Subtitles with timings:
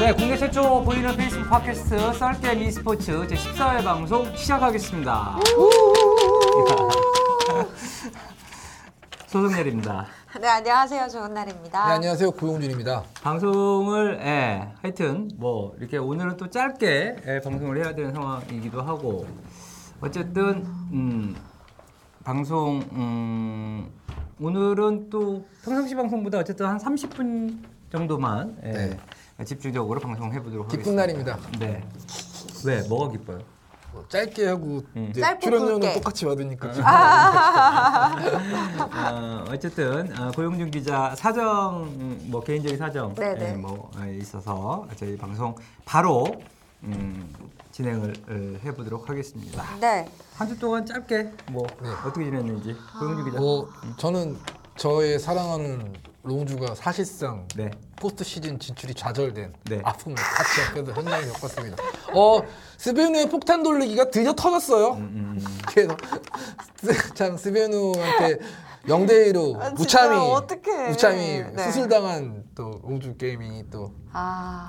[0.00, 5.36] 네, 국내 최초 보이는 페이스북 팟캐스트 썰게임 e스포츠 제14회 방송 시작하겠습니다.
[9.28, 10.06] 소승렬입니다.
[10.40, 11.06] 네, 안녕하세요.
[11.06, 11.86] 좋은 날입니다.
[11.86, 12.30] 네, 안녕하세요.
[12.30, 13.04] 고용준입니다.
[13.22, 19.26] 방송을 예, 하여튼 뭐 이렇게 오늘은 또 짧게 예, 방송을 해야 되는 상황이기도 하고
[20.00, 20.64] 어쨌든
[20.94, 21.36] 음,
[22.24, 23.92] 방송 음,
[24.40, 27.58] 오늘은 또 평상시 방송보다 어쨌든 한 30분
[27.92, 28.98] 정도만 예, 네.
[29.44, 30.82] 집중적으로 방송해 보도록 하겠습니다.
[30.82, 31.38] 기쁜 날입니다.
[31.58, 31.82] 네.
[32.64, 33.38] 왜 뭐가 기뻐요?
[33.92, 35.08] 뭐 짧게 하고 음.
[35.10, 35.94] 이제 짧고 출연료는 굵게.
[35.94, 36.84] 똑같이 받으니까 기분
[38.96, 43.48] 어, 어쨌든 어, 고용준 기자 사정 음, 뭐 개인적인 사정 네네.
[43.48, 45.54] 예, 뭐 어, 있어서 저희 방송
[45.84, 46.40] 바로
[46.82, 47.34] 음,
[47.72, 49.64] 진행을 어, 해보도록 하겠습니다.
[49.80, 50.08] 네.
[50.36, 51.88] 한 주 동안 짧게 뭐 네.
[52.06, 53.38] 어떻게 지냈는지 고용준 기자.
[53.40, 53.68] 뭐
[53.98, 54.36] 저는
[54.76, 57.70] 저의 사랑하는 롱주가 사실상 네.
[58.00, 59.80] 포스트 시즌 진출이 좌절된 네.
[59.84, 61.76] 아픔을 같이 옆에서 현장에 겪었습니다.
[62.14, 62.40] 어
[62.78, 64.94] 스베누의 폭탄 돌리기가 드디어 터졌어요.
[64.94, 65.58] 음, 음.
[65.68, 65.96] 그래서
[66.82, 68.38] 스- 참 스베누한테
[68.86, 70.88] 0대 1로 아, 무참히 어떡해.
[70.88, 71.64] 무참히 네.
[71.64, 74.66] 수술당한 또 롱주 게이밍이 또 아.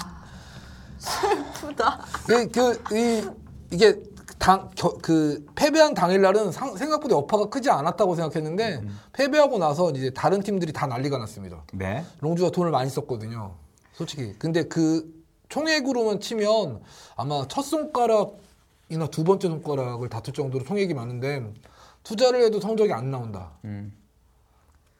[1.00, 2.06] 슬프다.
[2.28, 3.28] 그, 그, 이,
[3.72, 3.98] 이게
[4.42, 8.82] 당, 겨, 그, 패배한 당일날은 상- 생각보다 여파가 크지 않았다고 생각했는데,
[9.14, 11.64] 패배하고 나서 이제 다른 팀들이 다 난리가 났습니다.
[11.74, 12.04] 네.
[12.22, 13.54] 롱주가 돈을 많이 썼거든요.
[13.94, 14.34] 솔직히.
[14.40, 15.14] 근데 그
[15.50, 16.82] 총액으로만 치면
[17.16, 21.54] 아마 첫 손가락이나 두 번째 손가락을 다툴 정도로 총액이 많은데,
[22.02, 23.52] 투자를 해도 성적이 안 나온다.
[23.66, 23.94] 음.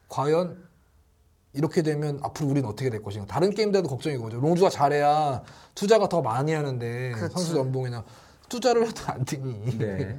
[0.08, 0.56] 과연
[1.52, 3.26] 이렇게 되면 앞으로 우리는 어떻게 될 것인가.
[3.26, 4.38] 다른 게임들도 걱정인 거죠.
[4.38, 5.42] 롱주가 잘해야
[5.74, 7.32] 투자가 더 많이 하는데 그렇죠.
[7.36, 8.04] 선수 연봉이나
[8.52, 9.78] 투자를 해도 안 되니.
[9.78, 10.18] 네.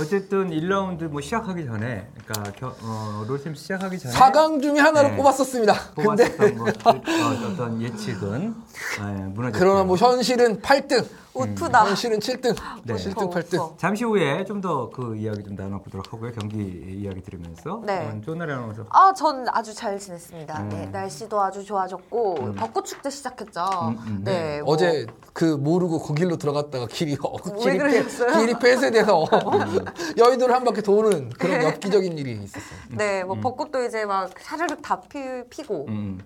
[0.00, 5.16] 어쨌든 1라운드 뭐 시작하기 전에 그러니까 겨, 어, 롤팀 시작하기 전에 4강 중에 하나를 네.
[5.16, 5.74] 뽑았었습니다.
[5.94, 8.54] 근데 뽑았었던 것들, 어, 어떤 예측은
[9.00, 9.58] 예, 무너졌죠.
[9.58, 11.86] 그러나 뭐 현실은 8등, 우프다.
[11.88, 12.94] 현실은 7등, 네.
[12.94, 13.54] 7등, 웃어, 8등.
[13.58, 13.74] 웃어.
[13.76, 16.32] 잠시 후에 좀 더 그 이야기 좀 나눠 보도록 하고요.
[16.32, 16.56] 경기
[17.02, 17.82] 이야기 들으면서.
[17.84, 18.06] 네.
[18.06, 18.86] 어, 좋은 날에 나눠서.
[18.88, 20.58] 아, 전 아주 잘 지냈습니다.
[20.62, 20.68] 음.
[20.70, 23.60] 네, 날씨도 아주 좋아졌고 벚꽃 축제 시작했죠.
[23.82, 24.62] 음, 음, 네.
[24.62, 28.32] 뭐 어제 그 모르고 그 길로 들어갔다가 길이 어, 왜 길이, 그러셨어요?
[28.32, 29.26] 폐, 길이 폐쇄돼서
[30.18, 32.78] 여의도를 한 바퀴 도는 그런 엽기적인 일이 있었어요.
[32.90, 35.18] 네, 뭐 벚꽃도 이제 막 샤르륵 다 피,
[35.50, 36.18] 피고 음.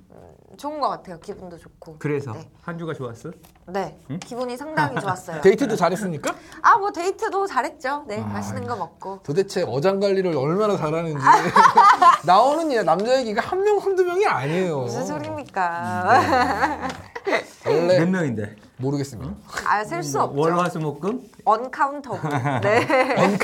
[0.57, 1.19] 좋은 것 같아요.
[1.21, 1.97] 기분도 좋고.
[1.99, 2.51] 그래서 네.
[2.63, 3.31] 한 주가 좋았어?
[3.69, 3.97] 네,
[4.27, 5.41] 기분이 상당히 좋았어요.
[5.41, 6.35] 데이트도 잘했습니까?
[6.63, 8.05] 아, 뭐 데이트도 잘했죠.
[8.09, 9.21] 네, 맛있는 거 먹고.
[9.23, 11.17] 도대체 어장 관리를 얼마나 잘하는지
[12.27, 14.81] 나오는 이 남자 얘기가 한 명 한두 명이 아니에요.
[14.81, 16.89] 무슨 소리입니까?
[17.67, 18.57] 원래 몇 명인데?
[18.79, 19.35] 모르겠습니다.
[19.67, 20.39] 아, 셀 수 없죠.
[20.41, 21.23] 월화수목금?
[21.45, 22.31] uncountable.
[22.63, 22.87] 네.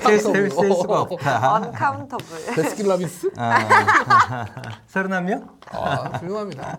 [0.02, 1.54] 셀, 셀, 셀 수가 없다.
[1.54, 2.26] 언카운터블.
[2.54, 3.30] 베스킨라빈스?
[3.36, 4.44] 아,
[4.92, 5.48] 31명?
[5.72, 6.78] 아, 훌륭합니다.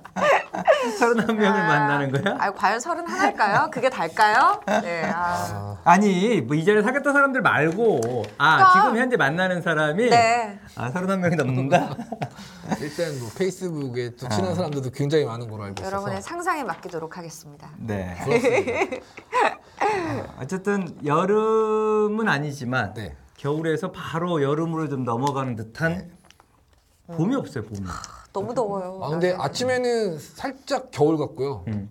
[0.99, 2.35] 31명을 만나는 거야?
[2.39, 3.69] 아, 과연 서른 하나일까요?
[3.71, 4.61] 그게 다일까요?
[4.81, 5.03] 네.
[5.13, 5.77] 아.
[5.83, 8.81] 아니, 뭐 이전에 사귀었던 사람들 말고, 아, 그러니까.
[8.81, 10.09] 지금 현재 만나는 사람이?
[10.09, 10.59] 네.
[10.75, 11.89] 아, 31명이 넘는다?
[12.81, 17.69] 일단 뭐 페이스북에 또 친한 사람들도 굉장히 많은 걸로 알고 있어서 여러분의 상상에 맡기도록 하겠습니다.
[17.77, 18.15] 네.
[18.23, 18.97] 그렇습니다.
[20.41, 23.15] 어쨌든 여름은 아니지만 네.
[23.37, 26.11] 겨울에서 바로 여름으로 좀 넘어가는 듯한
[27.07, 27.87] 봄이 없어요 봄이.
[28.33, 28.99] 너무 더워요.
[29.01, 31.63] 아 근데 아침에는 살짝 겨울 같고요.
[31.67, 31.89] 음.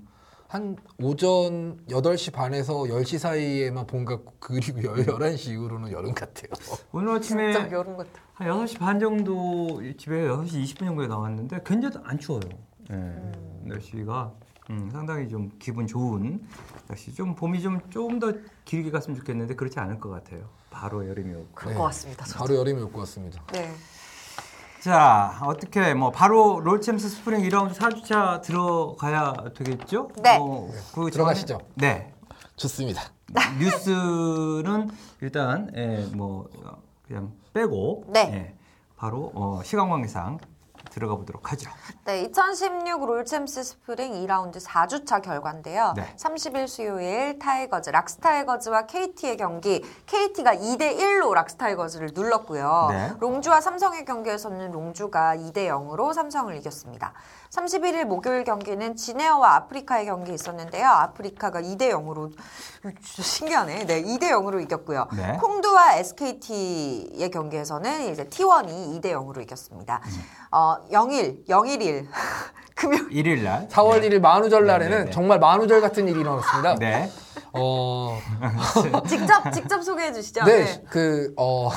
[0.49, 6.51] 한 오전 8시 반에서 10시 사이에만 봄 같고 그리고 11시 이후로는 여름 같아요.
[6.93, 8.11] 오늘 아침에 진짜 여름 같아.
[8.35, 12.43] 한 6시 반 정도 집에 6시 20분 정도에 나왔는데 굉장히 안 추워요.
[12.89, 13.33] 네.
[13.65, 14.33] 날씨가
[14.71, 16.41] 음, 상당히 좀 기분 좋은
[16.89, 17.15] 날씨.
[17.15, 18.33] 좀 봄이 좀좀더
[18.65, 20.49] 길게 갔으면 좋겠는데 그렇지 않을 것 같아요.
[20.71, 21.35] 바로 여름이.
[21.55, 21.79] 그럴 네.
[21.79, 22.25] 것 같습니다.
[22.25, 22.39] 저도.
[22.41, 23.43] 바로 여름이 올 것 같습니다.
[23.53, 23.73] 네.
[24.81, 30.11] 자, 어떻게 뭐 바로 롤챔스 스프링 2라운드 4주차 들어가야 되겠죠?
[30.23, 30.39] 네.
[30.41, 31.61] 어, 그 들어가시죠.
[31.75, 32.13] 네.
[32.57, 33.03] 좋습니다.
[33.59, 34.89] 뉴스는
[35.21, 38.21] 일단 예, 뭐 어, 그냥 빼고 네.
[38.33, 38.55] 예,
[38.97, 40.39] 바로 어, 시간 관계상
[40.97, 41.71] 들어가 보도록 하죠.
[42.07, 45.93] 네, 2016 롤챔스 스프링 2라운드 4주차 결과인데요.
[45.95, 46.17] 네.
[46.17, 52.87] 30일 수요일 타이거즈, 락스타이거즈와 KT의 경기, KT가 2대 1로 락스타이거즈를 눌렀고요.
[52.91, 53.13] 네.
[53.21, 57.13] 롱주와 삼성의 경기에서는 롱주가 2대 0으로 삼성을 이겼습니다.
[57.51, 60.87] 31일 목요일 경기는 진에어와 아프리카의 경기 있었는데요.
[60.89, 62.35] 아프리카가 2대 0으로
[63.03, 63.87] 진짜 신기하네.
[63.87, 65.09] 네, 2대 0으로 이겼고요.
[65.15, 65.37] 네.
[65.41, 70.01] 콩두와 SKT의 경기에서는 이제 T1이 2대 0으로 이겼습니다.
[70.51, 72.07] 어, 0일, 0일일
[72.75, 73.69] 금요 1일 날.
[73.69, 75.11] 4월 1일 만우절 날에는 네, 네.
[75.11, 76.75] 정말 만우절 같은 일이 일어났습니다.
[76.75, 77.11] 네.
[77.53, 78.19] 어,
[79.09, 80.45] 직접 직접 소개해 주시죠.
[80.45, 81.71] 네, 그, 어,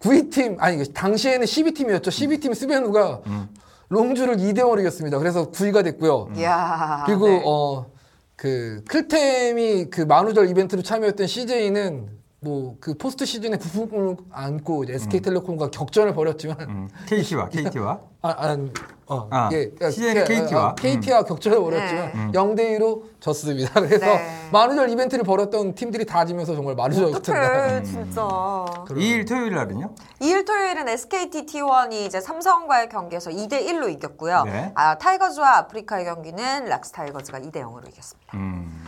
[0.00, 2.06] 9위팀, 아니, 그 당시에는 12팀이었죠.
[2.06, 3.22] 12팀 스베누가
[3.88, 5.18] 롱주를 2대0으로 이겼습니다.
[5.18, 6.28] 그래서 9위가 됐고요.
[6.36, 7.02] 이야.
[7.04, 7.42] 그리고, 네.
[7.44, 7.86] 어,
[8.36, 12.08] 그 클템이 그 만우절 이벤트로 참여했던 CJ는
[12.44, 18.28] 뭐 그 포스트 시즌에 부푼 꿈을 안고 이제 SK텔레콤과 격전을 벌였지만 음, KT와 KT와 아,
[18.28, 18.56] 아,
[19.06, 20.70] 어, 아, 예, CJ 는 KT 와.
[20.70, 20.74] 음.
[20.76, 22.38] KT와 격전을 벌였지만 네.
[22.38, 23.72] 0대 2로 졌습니다.
[23.80, 24.48] 그래서 네.
[24.50, 27.84] 만우절 이벤트를 벌였던 팀들이 다 지면서 정말 만우절 같은 날.
[27.84, 28.22] 진짜.
[28.22, 29.94] 2일 토요일 날은요?
[30.20, 34.44] 2일 토요일은 SKT T1이 이제 삼성과의 경기에서 2대 1로 이겼고요.
[34.44, 34.72] 네.
[34.74, 38.38] 아, 타이거즈와 아프리카의 경기는 락스 타이거즈가 2대 0으로 이겼습니다.
[38.38, 38.84] 음.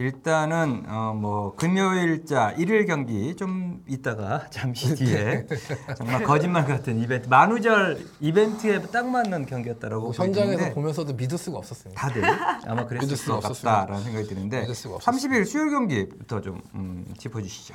[0.00, 5.44] 일단은 어 뭐 금요일자 일일 경기 좀 있다가 잠시 뒤에
[5.98, 12.00] 정말 거짓말 같은 이벤트 만우절 이벤트에 딱 맞는 경기였다라고 뭐 현장에서 보면서도 믿을 수가 없었습니다.
[12.00, 12.22] 다들
[12.66, 13.40] 아마 그랬을 수가.
[13.40, 15.36] 같다라는 생각이 드는데 믿을 수가 없었습니다.
[15.36, 17.74] 30일 수요일 경기부터 좀 음, 짚어주시죠.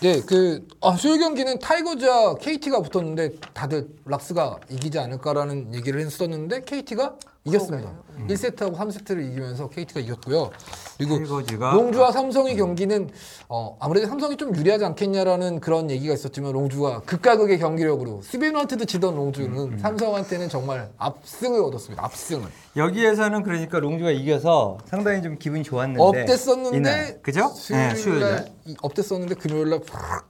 [0.00, 7.14] 네, 그 아, 수요 경기는 타이거즈와 KT가 붙었는데 다들 락스가 이기지 않을까라는 얘기를 했었는데 KT가
[7.44, 7.90] 이겼습니다.
[8.28, 10.50] 1세트하고 3세트를 이기면서 KT가 이겼고요.
[10.96, 13.10] 그리고 타이거즈가 롱주와 삼성의 경기는
[13.48, 19.16] 어, 아무래도 삼성이 좀 유리하지 않겠냐라는 그런 얘기가 있었지만 롱주가 극과 극의 경기력으로 스베누한테도 지던
[19.16, 22.04] 롱주는 삼성한테는 정말 압승을 얻었습니다.
[22.04, 22.46] 압승을.
[22.76, 27.52] 여기에서는 그러니까 롱주가 이겨서 상당히 좀 기분이 좋았는데 업됐었는데 이날, 그죠?
[27.70, 28.52] 네, 수요일 날
[28.82, 30.28] 업됐었는데 금요일 날 팍.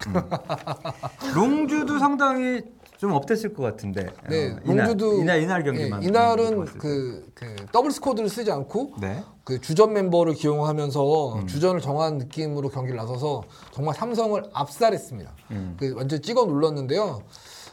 [1.35, 2.63] 롱주도 상당히
[3.03, 6.67] 좀 up됐을 것 같은데 네, 어, 이날, 롱주도 이날 이날 경기만 예, 이날은.
[6.67, 9.25] 그, 그 더블 스쿼드를 쓰지 않고 네.
[9.43, 11.47] 그 주전 멤버를 기용하면서 음.
[11.49, 15.35] 주전을 정한 느낌으로 경기를 나서서 정말 삼성을 압살했습니다.
[15.51, 15.77] 음.
[15.81, 17.23] 그 완전 찍어 눌렀는데요.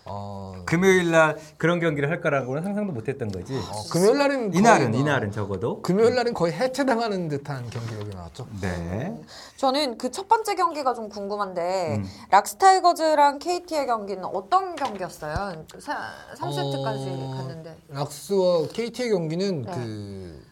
[0.10, 3.56] 어, 금요일 날 그런 경기를 할 거라고는 상상도 못 했던 거지.
[3.56, 8.48] 어, 금요일 날은 이날은 거의 뭐- 이날은 적어도 금요일 날은 거의 해체당하는 듯한 경기력이 나왔죠.
[8.62, 9.16] 네.
[9.58, 12.06] 저는 그 첫 번째 경기가 좀 궁금한데 음.
[12.32, 15.64] 락스타이거즈랑 KT의 경기는 어떤 경기였어요?
[15.72, 15.94] 그 사,
[16.36, 17.78] 3세트까지 어, 갔는데.
[17.90, 19.72] 락스와 KT의 경기는 네.
[19.72, 20.44] 그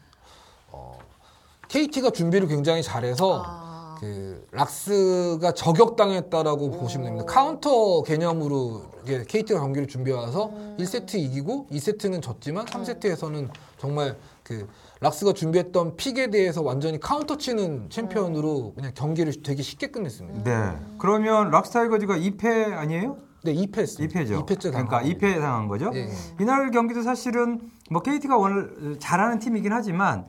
[0.71, 0.97] 어,
[1.67, 3.66] KT가 준비를 굉장히 잘해서 아.
[3.99, 7.25] 그 락스가 저격당했다라고 보시면 됩니다.
[7.25, 10.77] 카운터 개념으로 이게 KT가 경기를 준비해 와서 음.
[10.79, 14.67] 1세트 이기고 2세트는 졌지만 3세트에서는 정말 그
[14.99, 20.43] 락스가 준비했던 pick에 대해서 완전히 카운터 치는 챔피언으로 그냥 경기를 되게 쉽게 끝냈습니다.
[20.43, 20.77] 네.
[20.97, 23.17] 그러면 락스타이거즈가 2패 아니에요?
[23.43, 24.11] 네, 2패했습니다.
[24.11, 24.45] 2패죠.
[24.45, 25.91] 2패째 그러니까 2패 당한 거죠.
[25.93, 26.09] 예, 예.
[26.39, 30.25] 이날 경기도 사실은 뭐 KT가 오늘 잘하는 팀이긴 하지만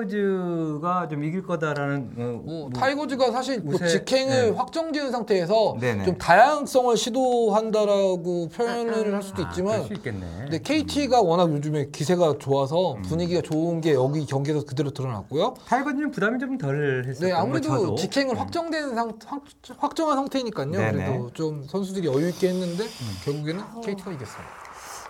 [0.00, 4.50] 타이거즈가 좀 이길 거다라는 어, 뭐, 뭐 타이거즈가 사실 뭐 우세- 직행을 네.
[4.56, 6.04] 확정지은 상태에서 네네.
[6.04, 10.26] 좀 다양성을 시도한다라고 표현을 할 수도 아, 있지만 있겠네.
[10.44, 13.02] 근데 KT가 워낙 요즘에 기세가 좋아서 음.
[13.02, 15.54] 분위기가 좋은 게 여기 경기에서 그대로 드러났고요.
[15.66, 17.94] 타이거즈는 부담이 좀 덜 했었던 네, 거 아무래도.
[17.94, 19.42] 직행을 확정된 상, 확,
[19.78, 20.70] 확정한 상태니까요.
[20.70, 20.88] 네네.
[20.90, 20.92] 음.
[20.96, 22.84] 그래도 좀 선수들이 여유 있게 했는데
[23.24, 24.50] 결국에는 KT가 이겼습니다.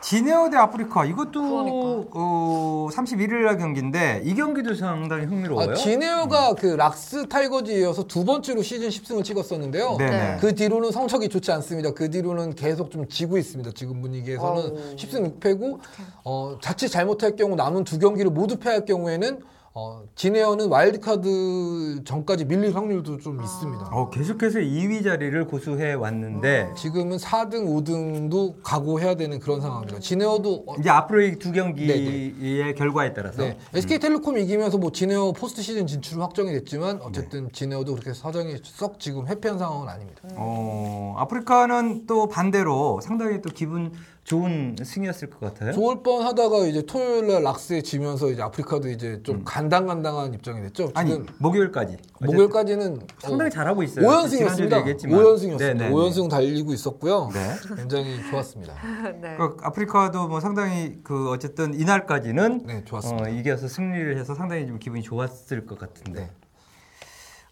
[0.02, 2.10] 지네어 대 아프리카 이것도 그러니까.
[2.14, 5.70] 어, 31일 날 경기인데 이 경기도 상당히 흥미로워요.
[5.70, 9.96] 아, 지네어가 그 락스 타이거즈에 이어서 두 번째로 시즌 10승을 찍었었는데요.
[9.98, 10.10] 네네.
[10.10, 10.36] 네.
[10.40, 11.92] 그 뒤로는 성적이 좋지 않습니다.
[11.92, 13.70] 그 뒤로는 계속 좀 지고 있습니다.
[13.74, 14.96] 지금 분위기에서는 어우.
[14.96, 15.78] 10승 6패고
[16.24, 19.40] 어, 자칫 잘못할 경우 남은 두 경기를 모두 패할 경우에는
[19.72, 23.90] 어, 진에어는 와일드카드 전까지 밀릴 확률도 좀 있습니다.
[23.92, 30.00] 어, 계속해서 2위 자리를 고수해 왔는데 지금은 4등, 5등도 각오해야 되는 그런 상황입니다.
[30.00, 33.58] 진에어도 어, 이제 앞으로의 두 경기의 결과에 따라서 네.
[33.72, 39.28] SK텔레콤 이기면서 뭐 진에어 포스트 시즌 진출 확정이 됐지만 어쨌든 진에어도 그렇게 사정이 썩 지금
[39.28, 40.20] happy한 상황은 아닙니다.
[40.34, 43.92] 어, 아프리카는 또 반대로 상당히 또 기분
[44.30, 45.72] 좋은 승이었을 것 같아요.
[45.72, 50.84] 좋을 뻔 하다가 이제 토요일 날 락스에 지면서 이제 아프리카도 이제 좀 간당간당한 입장이 됐죠.
[50.84, 50.90] 음.
[50.94, 54.06] 아니 목요일까지 목요일까지는 상당히 잘하고 있어요.
[54.06, 54.28] 5연승이었습니다.
[54.28, 55.18] 지난주에도 얘기했지만.
[55.20, 55.58] 5연승이었습니다.
[55.58, 55.90] 네네.
[55.90, 57.30] 5연승 달리고 있었고요.
[57.32, 57.56] 네.
[57.76, 58.74] 굉장히 좋았습니다.
[59.20, 59.36] 네.
[59.36, 63.30] 그 아프리카도 뭐 상당히 그 어쨌든 이날까지는 네, 좋았습니다.
[63.30, 66.30] 어, 이겨서 승리를 해서 상당히 좀 기분이 좋았을 것 같은데.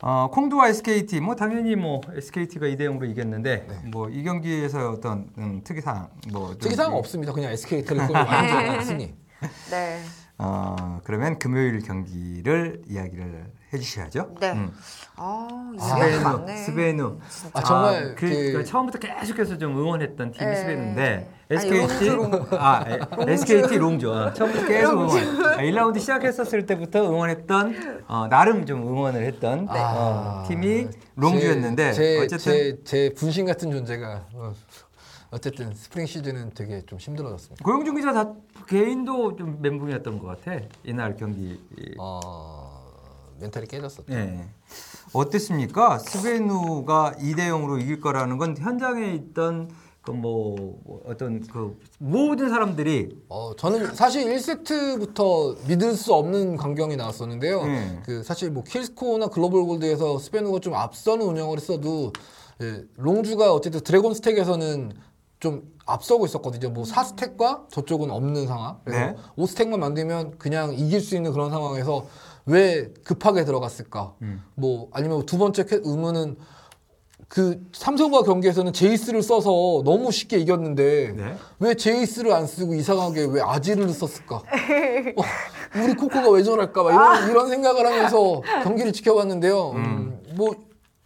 [0.01, 0.07] 네.
[0.07, 6.09] 어, 콩두와 SKT 뭐 당연히 뭐 SKT가 2대 0으로 이겼는데 뭐이 경기에서 어떤 음, 특이사항
[6.31, 7.33] 뭐 좀- 특이사항 없습니다.
[7.33, 9.15] 그냥 SK텔레콤이 완전 승리.
[9.71, 9.99] 네.
[10.41, 14.35] 어, 그러면 금요일 경기를 이야기를 해주셔야죠.
[14.41, 14.53] 네.
[14.53, 14.71] 음.
[15.17, 16.57] 아, 이게 스베누.
[16.65, 17.19] 스베누.
[17.55, 20.55] 아, 정말 그, 그- 그 처음부터 계속해서 좀 응원했던 팀이 네.
[20.57, 22.11] 스베누인데 아니, SKT
[22.57, 25.19] 아 에, SKT 롱주 아, 처음부터 계속 응원.
[25.45, 32.03] 아, 1라운드 시작했었을 때부터 응원했던 어, 나름 좀 응원을 했던 어, 팀이 롱주였는데 아, 제,
[32.03, 34.53] 제, 어쨌든 제, 제 분신 같은 존재가 어,
[35.31, 37.65] 어쨌든 스프링 시즌은 되게 좀 힘들어졌습니다.
[37.65, 38.33] 고영준 기자 다
[38.67, 41.61] 개인도 좀 멘붕이었던 것 같아 이날 경기.
[41.99, 42.83] 어,
[43.39, 44.13] 멘탈이 깨졌었죠.
[44.13, 44.49] 예.
[45.13, 45.99] 어땠습니까?
[45.99, 49.71] 스베누가 2대 0으로 이길 거라는 건 현장에 있던
[50.11, 57.65] 뭐, 뭐 어떤 그 모든 사람들이 어, 저는 사실 1세트부터 믿을 수 없는 광경이 나왔었는데요.
[57.65, 58.01] 네.
[58.05, 62.13] 그 사실 뭐 kill score나 global gold에서 스베누가 좀 앞서는 운영을 했어도
[62.61, 64.93] 예, 롱주가 어쨌든 dragon stack에서는
[65.41, 66.71] 좀 앞서고 있었거든요.
[66.71, 68.79] 뭐 4stack과 저쪽은 없는 상황.
[68.85, 69.17] 그래서 네.
[69.37, 72.07] 5stack만 만들면 그냥 이길 수 있는 그런 상황에서
[72.47, 74.15] 왜 급하게 들어갔을까?
[74.23, 74.43] 음.
[74.55, 76.37] 뭐 아니면 두 번째 캐- 의문은
[77.29, 79.51] 그 삼성과 경기에서는 제이스를 써서
[79.85, 81.35] 너무 쉽게 이겼는데 네.
[81.61, 84.37] 왜 제이스를 안 쓰고 이상하게 왜 아지를 썼을까?
[84.37, 85.23] 어,
[85.85, 86.83] 우리 코코가 왜 저럴까?
[86.83, 89.71] 막 이런, 이런 생각을 하면서 경기를 지켜봤는데요.
[89.73, 90.55] 음, 뭐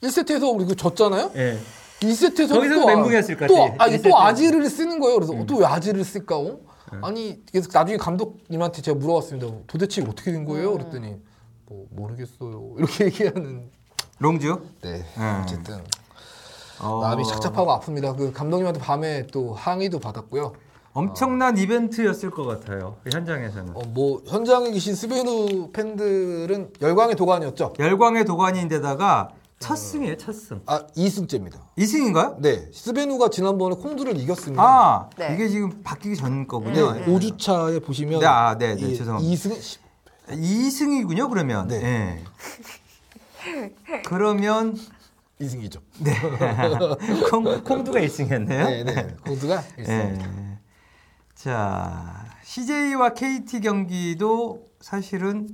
[0.02, 1.32] 1세트에서 우리 그 졌잖아요.
[1.34, 1.58] 예.
[2.06, 4.02] 2세트에서 거기서 멘붕이었을 것 또, 같아, 아, 이게 1세트.
[4.10, 5.18] 또 아지를 쓰는 거예요.
[5.18, 6.36] 그래서 또왜 아지를 쓸까?
[6.38, 6.58] 어?
[7.02, 9.46] 아니 그래서 나중에 감독님한테 제가 물어봤습니다.
[9.66, 10.72] 도대체 어떻게 된 거예요?
[10.74, 11.16] 그랬더니
[11.66, 12.74] 뭐 모르겠어요.
[12.78, 13.70] 이렇게 얘기하는.
[14.18, 14.60] 롱주.
[14.82, 15.04] 네.
[15.16, 15.40] 음.
[15.42, 15.82] 어쨌든
[16.80, 18.16] 어, 마음이 착잡하고 아픕니다.
[18.16, 20.52] 그 감독님한테 밤에 또 항의도 받았고요.
[20.94, 22.96] 엄청난 이벤트였을 것 같아요.
[23.02, 23.74] 그 현장에서는.
[23.74, 27.72] 어, 뭐 현장에 계신 스베누 팬들은 열광의 도가니였죠.
[27.78, 29.30] 열광의 도가니인데다가
[29.62, 30.60] 첫 승이에요, 첫 승.
[30.66, 31.54] 아 2승째입니다.
[31.78, 32.40] 2승인가요?
[32.40, 34.60] 네, 스베누가 지난번에 콩두를 이겼습니다.
[34.62, 35.34] 아, 네.
[35.34, 36.92] 이게 지금 바뀌기 전 거군요.
[36.92, 39.32] 네, 5주차에 보시면 네, 아, 네, 네, 죄송합니다.
[39.32, 39.78] 2승
[40.28, 41.68] 2승이군요, 그러면.
[41.68, 42.24] 네.
[43.46, 44.02] 예.
[44.04, 44.76] 그러면
[45.40, 45.80] 2승이죠.
[46.00, 46.12] 네.
[47.30, 48.46] 콩, 콩두가 1승이었네요.
[48.48, 49.14] 네, 네.
[49.24, 49.88] 콩두가 1승.
[49.88, 50.58] 예.
[51.36, 55.48] 자, CJ와 KT 경기도 사실은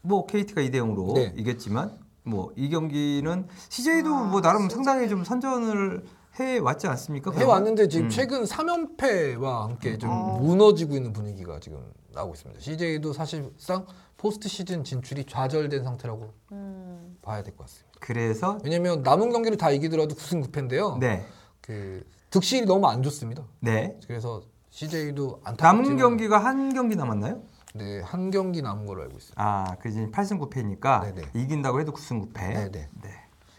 [0.00, 1.34] 뭐 KT가 2대 0으로 네.
[1.36, 6.04] 이겼지만 뭐 이 경기는 CJ도 뭐 나름 상당히 좀 선전을
[6.38, 7.32] 해 왔지 않습니까?
[7.32, 8.10] 해 왔는데 지금 음.
[8.10, 10.38] 최근 3연패와 함께 좀 어.
[10.40, 12.60] 무너지고 있는 분위기가 지금 나오고 있습니다.
[12.60, 13.86] CJ도 사실상
[14.16, 17.16] 포스트 시즌 진출이 좌절된 상태라고 음.
[17.22, 17.90] 봐야 될 것 같습니다.
[18.00, 20.98] 그래서 왜냐면 남은 경기를 다 이기더라도 9승 9패인데요.
[20.98, 21.26] 네.
[21.60, 23.44] 그 득실이 너무 안 좋습니다.
[23.60, 23.98] 네.
[24.06, 27.42] 그래서 CJ도 안타깝지만 남은 경기가 한 경기 남았나요?
[27.74, 29.42] 네, 한 경기 남은 걸로 알고 있습니다.
[29.42, 31.28] 아, 그 이제 8승 9패니까 네네.
[31.34, 32.70] 이긴다고 해도 9승 9패.
[32.70, 32.88] 네, 네.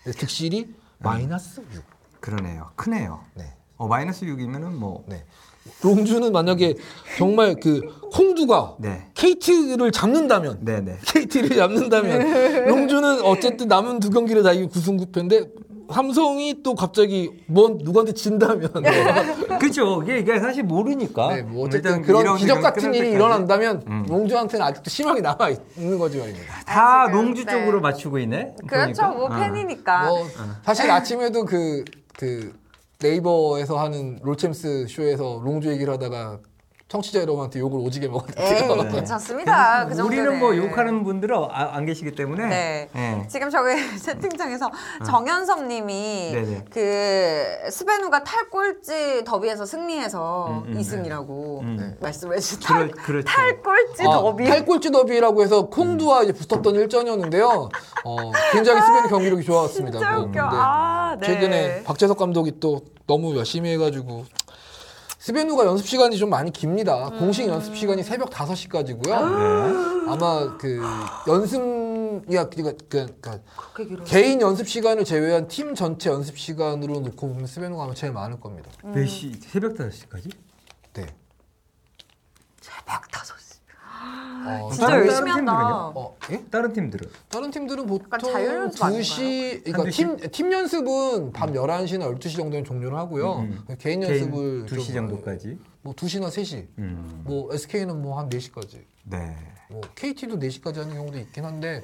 [0.05, 1.83] 네, 득실이 마이너스 6.
[2.19, 2.71] 그러네요.
[2.75, 3.21] 크네요.
[3.35, 3.53] 네.
[3.77, 5.25] 어, 마이너스 6이면은 뭐 네.
[5.83, 6.75] 롱주는 만약에
[7.17, 7.81] 정말 그
[8.17, 9.09] 홍두가 네.
[9.13, 10.97] KT를 잡는다면 네, 네.
[11.05, 17.77] KT를 잡는다면 롱주는 어쨌든 남은 두 경기를 다 이기고 9승 9패인데 삼성이 또 갑자기 뭔
[17.81, 18.71] 누구한테 진다면
[19.59, 20.01] 그렇죠.
[20.03, 21.35] 이게, 이게 사실 모르니까.
[21.35, 24.05] 네, 뭐 어쨌든 그런 기적 같은 끝날 일이 일어난다면 음.
[24.07, 26.53] 롱주한테는 아직도 희망이 남아 있는 거지 말입니다.
[26.65, 27.51] 다 지금, 농주 네.
[27.51, 28.55] 쪽으로 맞추고 있네.
[28.67, 28.67] 그렇죠.
[28.67, 29.07] 그러니까.
[29.09, 29.39] 뭐 어.
[29.39, 30.07] 팬이니까.
[30.07, 30.27] 뭐
[30.63, 31.83] 사실 아침에도 그,
[32.17, 32.53] 그
[33.01, 36.39] 네이버에서 하는 롤챔스 쇼에서 롱주 얘기를 하다가
[36.91, 38.11] 청취자 여러분한테 욕을 오지게 에이,
[38.67, 38.91] 먹었는데요.
[38.91, 39.85] 괜찮습니다.
[39.87, 40.05] 그 정도는.
[40.25, 42.47] 우리는 뭐 욕하는 분들은 아- 안 계시기 때문에.
[42.47, 42.89] 네.
[42.93, 43.27] 예.
[43.29, 44.69] 지금 저기 채팅창에서
[45.05, 46.65] 정현섭 님이 네네.
[46.69, 51.97] 그 스베누가 탈꼴찌 더비에서 승리해서 음, 음, 2승이라고 음.
[52.01, 52.73] 말씀해 주셨다.
[52.73, 53.25] 그럴, 그렇죠.
[53.25, 54.43] 탈꼴찌 아, 더비.
[54.43, 57.69] 탈꼴찌 더비라고 해서 콩두와 이제 붙었던 일전이었는데요.
[58.03, 59.97] 어, 굉장히 스베누 경기력이 좋았습니다.
[59.97, 60.25] 진짜 뭐.
[60.25, 60.41] 웃겨.
[60.41, 61.25] 근데 아, 네.
[61.27, 64.25] 최근에 박재석 감독이 또 너무 열심히 해가지고
[65.21, 67.09] 스베누가 연습 시간이 좀 많이 깁니다.
[67.09, 67.19] 음.
[67.19, 69.05] 공식 연습 시간이 새벽 5시까지고요.
[69.05, 70.11] 네.
[70.11, 70.81] 아마 그
[71.27, 71.61] 연습
[72.33, 73.05] 야 그러니까 그,
[73.71, 74.03] 그러니까.
[74.03, 78.71] 개인 연습 시간을 제외한 팀 전체 연습 시간으로 놓고 보면 스베누가 아마 제일 많을 겁니다.
[78.83, 79.31] 몇 시?
[79.33, 80.31] 새벽 5시까지?
[80.93, 81.05] 네.
[82.59, 83.40] 새벽 5시.
[84.45, 85.49] 어, 진짜 다른 열심히 팀들은요?
[85.51, 85.87] 한다.
[85.95, 86.43] 어, 예?
[86.49, 87.09] 다른 팀들은?
[87.29, 89.03] 다른 팀들은 보통 약간 자율연습 아닌가요?
[89.03, 89.89] 2시, 그러니까?
[89.91, 93.39] 팀, 팀 연습은 밤 11시나 12시 정도에 종료를 하고요.
[93.39, 95.57] 음, 개인 연습을 2시 좀, 정도까지.
[95.81, 96.67] 뭐 2시나 3시.
[96.77, 97.21] 음.
[97.25, 98.79] 뭐 SK는 뭐 한 4시까지.
[99.03, 99.35] 네.
[99.69, 101.83] 뭐 KT도 4시까지 하는 경우도 있긴 한데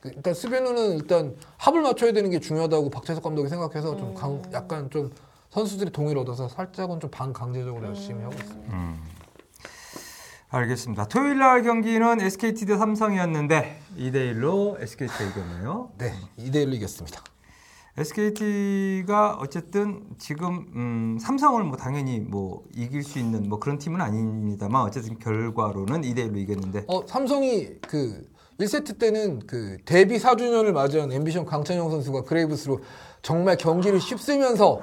[0.00, 4.88] 그 일단 스베누는 일단 합을 맞춰야 되는 게 중요하다고 박재석 감독이 생각해서 좀 강, 약간
[4.90, 5.12] 좀
[5.50, 8.74] 선수들이 동의를 얻어서 살짝은 좀 반강제적으로 열심히 하고 있습니다.
[10.56, 10.62] 음.
[10.62, 11.08] 알겠습니다.
[11.08, 15.90] 토요일 날 경기는 SKT 대 삼성이었는데 2대 1로 SKT가 이겼네요.
[15.98, 17.22] 네, 2대 1로 이겼습니다.
[17.98, 24.82] SKT가 어쨌든 지금 음, 삼성을 뭐 당연히 뭐 이길 수 있는 뭐 그런 팀은 아닙니다만
[24.82, 28.26] 어쨌든 결과로는 2대 1로 이겼는데 어, 삼성이 그
[28.60, 32.80] 1세트 때는 그 데뷔 4주년을 맞이한 앰비션 강찬영 선수가 그레이브스로
[33.22, 34.80] 정말 경기를 휩쓰면서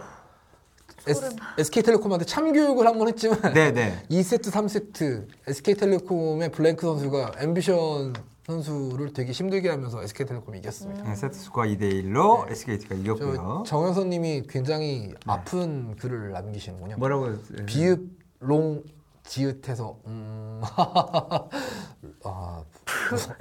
[1.58, 8.14] SK텔레콤한테 참교육을 한 번 했지만 네네 2세트, 3세트 SK텔레콤의 블랭크 선수가 앰비션
[8.46, 11.04] 선수를 되게 힘들게 하면서 SK텔레콤이 이겼습니다.
[11.04, 13.64] 네, 세트 스코어 2대 1로 SKT가 저 이겼고요.
[13.66, 16.98] 정현선 님이 굉장히 아픈 글을 남기시는군요.
[16.98, 17.66] 뭐라고 했어요?
[17.66, 18.02] 비읍
[18.40, 18.84] 롱
[19.26, 20.62] 지읒해서 음,
[22.26, 22.62] 아,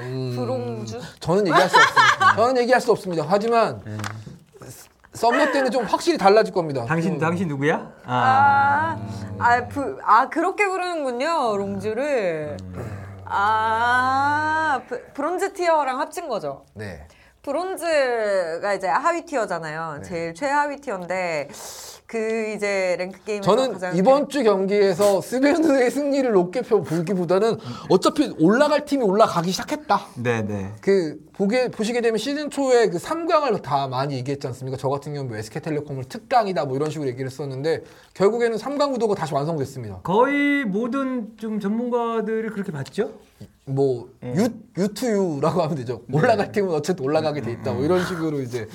[0.01, 1.01] 음, 브롱주.
[1.19, 2.37] 저는 얘기할 수 없습니다.
[2.37, 3.25] 저는 얘기할 수 없습니다.
[3.29, 4.32] 하지만 스-
[5.15, 6.85] summer 때는 좀 확실히 달라질 겁니다.
[6.87, 7.93] 당신 좀- 당신 누구야?
[8.07, 8.97] 아,
[9.39, 12.57] 아, 부, 아 그렇게 부르는군요, 롱주를.
[13.25, 16.65] 아, 브, 브론즈 tier랑 합친 거죠.
[16.75, 17.07] 네.
[17.43, 19.99] 브론즈가 이제 하위 tier잖아요.
[20.01, 20.09] 네.
[20.09, 21.49] 제일 최하위 tier인데
[22.07, 27.57] 그 이제 rank 게임에서 저는 가장 이번 주 경기에서 스베누의 승리를 높게 펴 보기보다는
[27.89, 30.07] 어차피 올라갈 팀이 올라가기 시작했다.
[30.23, 30.75] 네네.
[30.81, 34.77] 그 보게 보시게 되면 시즌 초에 그 3강을 다 많이 얘기했지 않습니까?
[34.77, 37.83] 저 같은 경우 뭐 SK텔레콤을 특강이다 뭐 이런 식으로 얘기를 했었는데
[38.15, 40.03] 결국에는 3강 구도가 다시 완성됐습니다.
[40.03, 43.11] 거의 모든 좀 전문가들이 그렇게 봤죠?
[43.67, 44.35] 뭐 예.
[44.35, 46.03] 유, 유투유라고 하면 되죠.
[46.09, 46.19] 네.
[46.19, 47.73] 올라갈 팀은 어쨌든 올라가게 돼 있다.
[47.73, 48.67] 뭐 이런 식으로 이제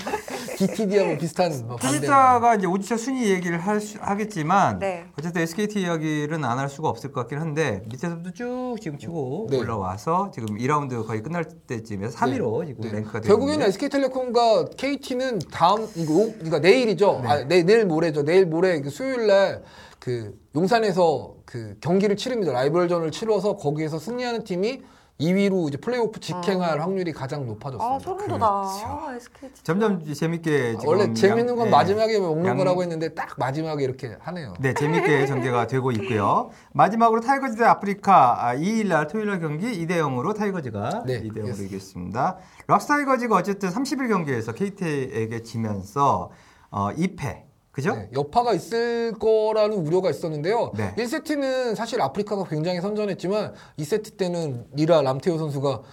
[0.58, 1.98] DTD하고 비슷한 뭐 반대.
[1.98, 5.06] 투지타가 이제 오지차 순위 얘기를 할 수- 하겠지만 네.
[5.20, 9.58] 어쨌든 SKT 이야기는 안 할 수가 없을 것 같긴 한데 밑에서부터 쭉 지금 치고 네.
[9.60, 12.92] 올라와서 지금 2라운드 거의 끝날 때쯤에 3위로 지금 네.
[12.94, 17.20] 랭크가 되고 결국에는 SK텔레콤과 KT는 다음 이거 오- 그러니까 내일이죠.
[17.24, 17.28] 네.
[17.28, 18.24] 아, 내, 내일 모레죠.
[18.24, 19.64] 내일 모레 그 수요일 날
[20.00, 22.52] 그 용산에서 그 경기를 치릅니다.
[22.54, 24.82] 라이벌전을 치러서 거기에서 승리하는 팀이
[25.20, 27.96] 2위로 이제 플레이오프 직행할 확률이 가장 높아졌습니다.
[27.96, 28.48] 아 소름 돋아.
[28.48, 29.64] 아, SKT.
[29.64, 34.16] 점점 재밌게 지금 원래 재밌는 건 양- 마지막에 먹는 양- 거라고 했는데 딱 마지막에 이렇게
[34.20, 34.54] 하네요.
[34.60, 36.52] 네, 재밌게 전개가 되고 있고요.
[36.74, 41.38] 마지막으로 타이거즈 대 아프리카 아, 2일 날 토요일 날 경기 2대 0으로 타이거즈가 네, 2대
[41.38, 41.64] 0으로 이겼습니다.
[41.66, 42.38] 이겼습니다.
[42.68, 46.30] 락스 타이거즈가 어쨌든 30일 경기에서 KT에게 지면서
[46.70, 47.47] 어, 2패.
[47.78, 47.94] 그죠?
[47.96, 50.72] 네, 여파가 있을 거라는 우려가 있었는데요.
[50.76, 50.96] 네.
[50.96, 55.84] 1세트는 사실 아프리카가 굉장히 선전했지만 2세트 때는 리라 남태유 선수가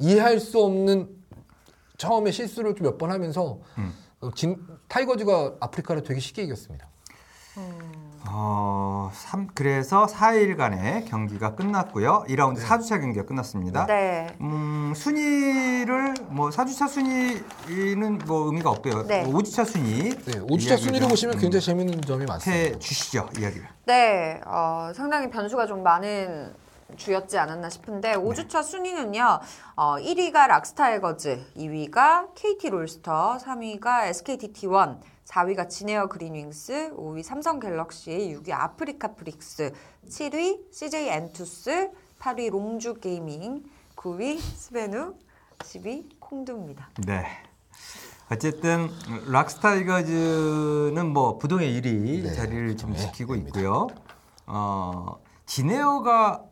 [0.00, 1.10] 이해할 수 없는
[1.98, 3.92] 처음에 실수를 좀 몇 번 하면서 음.
[4.22, 4.56] 어, 진-
[4.88, 6.88] 타이거즈가 아프리카를 되게 쉽게 이겼습니다.
[8.28, 12.24] 어, 3, 그래서 4일간의 경기가 끝났고요.
[12.28, 13.86] 2라운드 4주차 경기가 끝났습니다.
[13.86, 14.28] 네.
[14.40, 19.06] 음, 순위를 뭐 4주차 순위는 뭐 의미가 없고요.
[19.06, 19.24] 네.
[19.24, 20.10] 뭐 5주차 순위.
[20.10, 22.50] 네, 5주차 이야기를 순위를 좀, 보시면 음, 굉장히 재밌는 점이 많습니다.
[22.50, 23.66] 해 주시죠, 이야기를.
[23.86, 26.52] 네, 어, 상당히 변수가 좀 많은
[26.96, 29.40] 주였지 않았나 싶은데 5주차 순위는요.
[29.74, 38.10] 어, 1위가 락스타이거즈, 2위가 KT 롤스터, 3위가 SKT T1, 4위가 진에어 그린윙스, 5위 삼성 갤럭시,
[38.10, 39.72] 6위 아프리카 프릭스,
[40.08, 43.64] 7위 CJ 엔투스, 8위 롱주 게이밍,
[43.96, 45.14] 9위 스베누,
[45.58, 46.90] 10위 콩두입니다.
[47.06, 47.26] 네.
[48.30, 48.90] 어쨌든
[49.28, 53.58] 락스타이거즈는 뭐 부동의 1위 네, 자리를 좀 네, 지키고 됩니다.
[53.60, 53.86] 있고요.
[54.46, 56.42] 어, 지네어가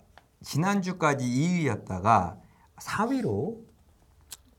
[0.44, 2.36] 지난주까지 2위였다가
[2.76, 3.56] 4위로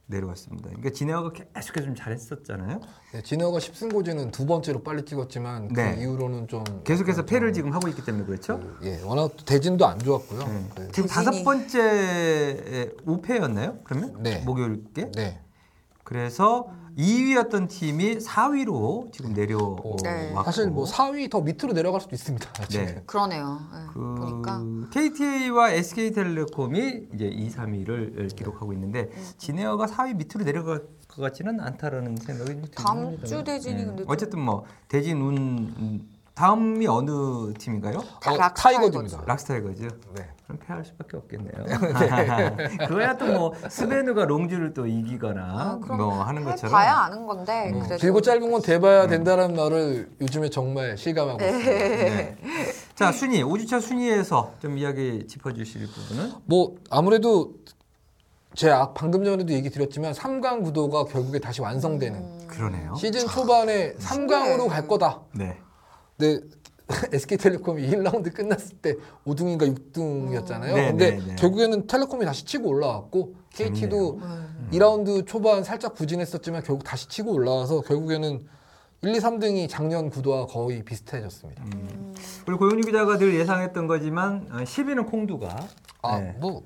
[0.08, 0.70] 내려왔습니다.
[0.70, 2.80] 그러니까 지네어가 계속해서 좀 잘했었잖아요.
[3.14, 5.96] 네, 진해어가 10승고지는 두 번째로 빨리 찍었지만 네.
[5.96, 8.60] 그 이후로는 좀 계속해서 패를 좀 지금 하고 있기 때문에 그렇죠.
[8.60, 10.40] 그, 예, 워낙 대진도 안 좋았고요.
[10.48, 10.66] 네.
[10.76, 13.84] 그, 지금 대진이- 다섯 번째 5패였나요?
[13.84, 14.44] 그러면 네.
[14.46, 15.42] 목요일께 네.
[16.04, 20.34] 그래서 2위였던 팀이 4위로 지금 내려왔고 네.
[20.46, 22.50] 사실 뭐 4위 더 밑으로 내려갈 수도 있습니다.
[22.68, 22.86] 지금.
[22.86, 23.04] 네.
[23.06, 23.60] 그러네요.
[23.74, 24.64] 네, 그 보니까.
[24.92, 32.52] KT와 SK텔레콤이 이제 2, 3위를 기록하고 있는데 진에어가 4위 밑으로 내려갈 것 같지는 않다라는 생각이
[32.54, 33.24] 좀 들긴 다음.
[33.24, 33.86] 주 대진이 네.
[33.86, 38.00] 근데 좀- 어쨌든 뭐 대진 운 음, 다음이 어느 팀인가요?
[38.22, 38.92] 다 어, 락스타이거즈.
[38.92, 39.24] 타이거즈입니다.
[39.26, 39.88] 락스타이거즈.
[40.16, 40.28] 네.
[40.46, 41.54] 그럼 패할 수밖에 없겠네요.
[42.88, 46.72] 그거야 또 뭐 스베누가 롱주를 또 이기거나 아, 뭐 하는 것처럼.
[46.74, 51.70] 봐야 아는 건데 뭐 그래도 길고 짧은 건 대봐야 된다는 말을 요즘에 정말 실감하고 있습니다.
[51.72, 52.38] 네.
[52.96, 57.54] 자 순위 5주차 순위에서 좀 이야기 짚어주실 부분은 뭐 아무래도
[58.56, 62.94] 제가 방금 전에도 얘기 드렸지만 3강 구도가 결국에 다시 완성되는 그러네요.
[62.96, 65.22] 시즌 초반에 3강으로 갈 거다.
[65.34, 65.58] 네.
[66.18, 66.42] 근데
[67.12, 70.74] SK텔레콤이 1라운드 끝났을 때 5등인가 6등이었잖아요.
[70.74, 71.36] 네, 근데 네, 네.
[71.36, 74.70] 결국에는 텔레콤이 다시 치고 올라왔고 KT도 음.
[74.72, 78.46] 2라운드 초반 살짝 부진했었지만 결국 다시 치고 올라와서 결국에는
[79.02, 81.64] 1, 2, 3등이 작년 구도와 거의 비슷해졌습니다.
[81.64, 82.14] 음.
[82.48, 85.68] 우리 고영유 기자가 늘 예상했던 거지만 어, 10위는 콩두가.
[86.02, 86.36] 아, 네.
[86.40, 86.64] 뭐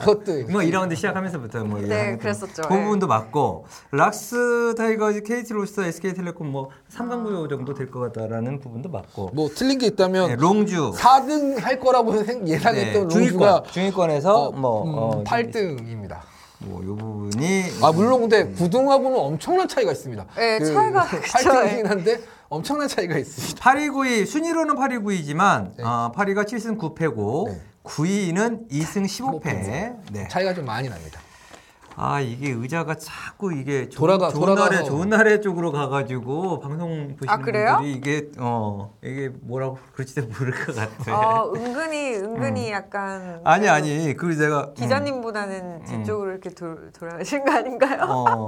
[0.00, 2.62] 그것도 뭐 2라운드 시작하면서부터 뭐 네, 그랬었죠.
[2.68, 2.82] 그 예.
[2.82, 8.88] 부분도 맞고 락스 타이거즈, KT 롤스터, SK텔레콤 뭐 3강 구도 정도 될 것 같다라는 부분도
[8.88, 9.30] 맞고.
[9.34, 14.34] 뭐 틀린 게 있다면 네, 롱주 4등 할 거라고 생- 예상했던 네, 롱주가 중위권 중위권에서
[14.34, 16.18] 어, 뭐 음, 어, 8등입니다.
[16.60, 20.24] 뭐요 부분이 아 물론 근데 9등하고는 엄청난 차이가 있습니다.
[20.36, 23.60] 네, 차이가 그쵸, 8등이긴 한데 엄청난 차이가 있습니다.
[23.60, 25.82] 8위 9위 순위로는 8위 9위지만 네.
[25.84, 27.60] 어, 8위가 7승 9패고 네.
[27.84, 29.96] 9위는 2승 15패.
[30.12, 30.28] 네.
[30.28, 31.20] 차이가 좀 많이 납니다.
[31.96, 34.68] 아 이게 의자가 자꾸 이게 좋은, 돌아가- 좋은 돌아가서.
[34.72, 37.36] 날에 좋은 날에 쪽으로 가가지고 방송 보시는 아?
[37.76, 41.16] 분들이 이게 어 이게 뭐라고 그럴지도 모를 것 같아.
[41.16, 43.34] 어, 은근히 은근히 약간 네.
[43.34, 43.40] 음.
[43.44, 48.00] 아니 아니 그 제가 음, 기자님보다는 뒤쪽으로 이렇게 돌, 돌아가신 거 아닌가요?
[48.08, 48.44] 어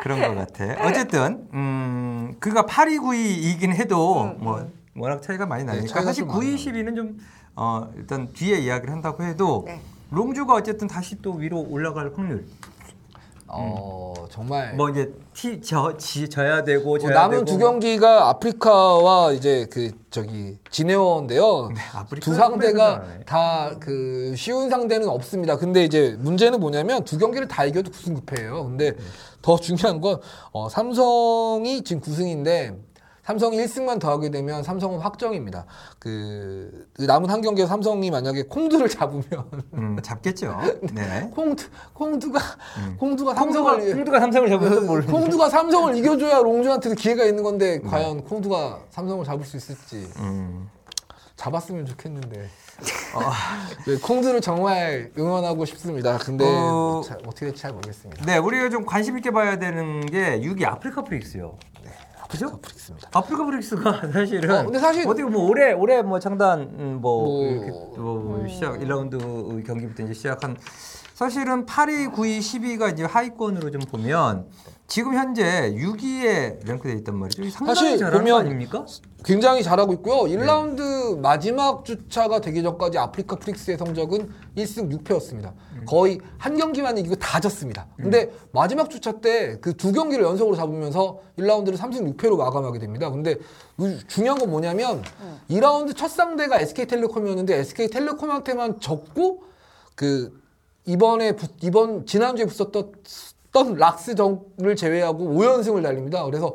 [0.00, 0.64] 그런 것 같아.
[0.88, 6.28] 어쨌든 음 그가 8위 9위이긴 해도 음, 뭐 워낙 차이가 많이 나니까 차이가 사실 좀
[6.34, 7.16] 많이 9위 10위는 좀
[7.56, 9.80] 어, 일단 뒤에 이야기를 한다고 해도 네.
[10.10, 12.44] 롱주가 어쨌든 다시 또 위로 올라갈 확률.
[13.46, 18.28] 어 정말 뭐 이제 티, 저, 지, 져야 되고 뭐 져야 남은 되고 두 경기가
[18.30, 21.68] 아프리카와 이제 그 저기 지네어인데요.
[21.74, 25.56] 네, 아프리카 두 상대가 다 그 쉬운 상대는 없습니다.
[25.56, 28.64] 근데 이제 문제는 뭐냐면 두 경기를 다 이겨도 9승 9패예요.
[28.64, 28.92] 근데
[29.42, 30.20] 더 중요한 건
[30.52, 32.76] 어, 삼성이 지금 9승인데
[33.24, 35.64] 삼성이 1승만 더하게 되면 삼성은 확정입니다.
[35.98, 39.24] 그, 그 남은 한 경기에 삼성이 만약에 콩두를 잡으면
[39.72, 40.54] 음, 잡겠죠.
[40.92, 41.30] 네.
[41.34, 42.38] 콩두 콩두가
[42.98, 48.24] 콩두가 콩두가, 삼성을 콩두가 삼성을 잡으면 모르는 콩두가 삼성을 이겨줘야 롱주한테도 기회가 있는 건데 과연
[48.24, 50.68] 콩두가 삼성을 잡을 수 있을지 음.
[51.36, 52.48] 잡았으면 좋겠는데
[53.14, 53.20] 어,
[53.86, 56.18] 네, 콩두를 정말 응원하고 싶습니다.
[56.18, 58.24] 근데 어, 자, 어떻게 될지 잘 모르겠습니다.
[58.26, 61.56] 네, 우리가 좀 관심 있게 봐야 되는 게 6위 아프리카 프릭스요.
[62.34, 62.46] 그죠?
[62.46, 63.08] 아프리카입니다.
[63.12, 67.46] 아프리카 프릭스가 사실은 어, 근데 사실- 어떻게 뭐 올해 올해 뭐 창단 음, 뭐, 뭐-
[67.46, 70.56] 이렇게 또 시작 1라운드 경기부터 이제 시작한
[71.14, 74.46] 사실은 8위, 9위, 10위가 이제 하위권으로 좀 보면
[74.86, 77.42] 지금 현재 6위에 랭크돼 있단 말이죠.
[77.50, 78.86] 상당히 사실 잘하는 보면 거 아닙니까?
[79.24, 80.24] 굉장히 잘하고 있고요.
[80.30, 85.52] 1라운드 마지막 주차가 되기 전까지 아프리카 프릭스의 성적은 1승 6패였습니다.
[85.86, 87.86] 거의 한 경기만 이기고 다 졌습니다.
[87.96, 93.10] 근데 마지막 주차 때 그 두 경기를 연속으로 잡으면서 1라운드를 3승 6패로 마감하게 됩니다.
[93.10, 93.36] 근데
[93.78, 95.02] 그 중요한 건 뭐냐면
[95.48, 99.42] 2라운드 첫 상대가 SK텔레콤이었는데 SK텔레콤한테만 졌고
[99.94, 100.38] 그
[100.84, 102.92] 이번에 붙- 이번 지난주에 붙었던
[103.54, 106.24] 던 락스정을 제외하고 5연승을 달립니다.
[106.24, 106.54] 그래서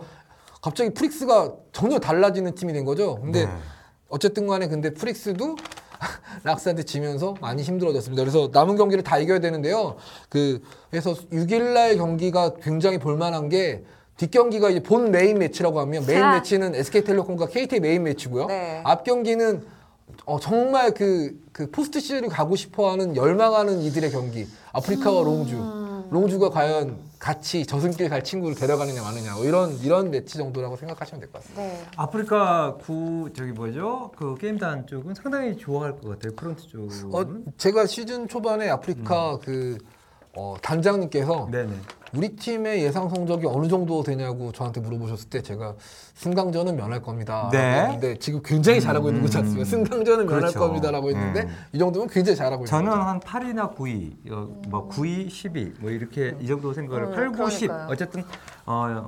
[0.61, 3.15] 갑자기 프릭스가 전혀 달라지는 팀이 된 거죠.
[3.21, 3.51] 근데 네.
[4.09, 5.55] 어쨌든 간에 근데 프릭스도
[6.43, 8.21] 락스한테 지면서 많이 힘들어졌습니다.
[8.21, 9.95] 그래서 남은 경기를 다 이겨야 되는데요.
[10.27, 13.85] 그 그래서 6일날 경기가 굉장히 볼만한 게
[14.17, 16.33] 뒷경기가 이제 본 메인 매치라고 하면 메인 아.
[16.33, 18.47] 매치는 SK텔레콤과 KT 메인 매치고요.
[18.47, 18.81] 네.
[18.83, 19.63] 앞 경기는
[20.25, 24.47] 어, 정말 그, 그 포스트 시즌을 가고 싶어 하는 열망하는 이들의 경기.
[24.73, 25.78] 아프리카와 롱주.
[26.11, 29.35] 롱주가 과연 같이 저승길 갈 친구를 데려가느냐 마느냐.
[29.35, 31.61] 뭐 이런, 이런 매치 정도라고 생각하시면 될 것 같습니다.
[31.61, 31.85] 네.
[31.97, 34.11] 아프리카 구 저기 뭐죠?
[34.15, 36.35] 그 게임단 쪽은 상당히 좋아할 것 같아요.
[36.35, 37.13] 프론트 쪽은.
[37.13, 39.77] 어, 제가 시즌 초반에 아프리카 그,
[40.35, 41.73] 어, 단장님께서 네네.
[42.13, 45.75] 우리 팀의 예상 성적이 어느 정도 되냐고 저한테 물어보셨을 때 제가
[46.15, 47.49] 승강전은 면할 겁니다.
[47.51, 47.83] 네.
[47.83, 49.65] 했는데 지금 굉장히 잘하고 있는 거지 않습니까?
[49.65, 50.59] 승강전은 면할 그렇죠.
[50.59, 51.55] 겁니다라고 했는데 음.
[51.71, 52.91] 이 정도면 굉장히 잘하고 있는 저는.
[52.91, 57.49] 한 8위나 9위, 어, 뭐 9위, 10위 뭐 이렇게 이 정도 생각을 음, 8, 9,
[57.49, 57.87] 10 그러니까요.
[57.91, 58.23] 어쨌든
[58.65, 59.07] 어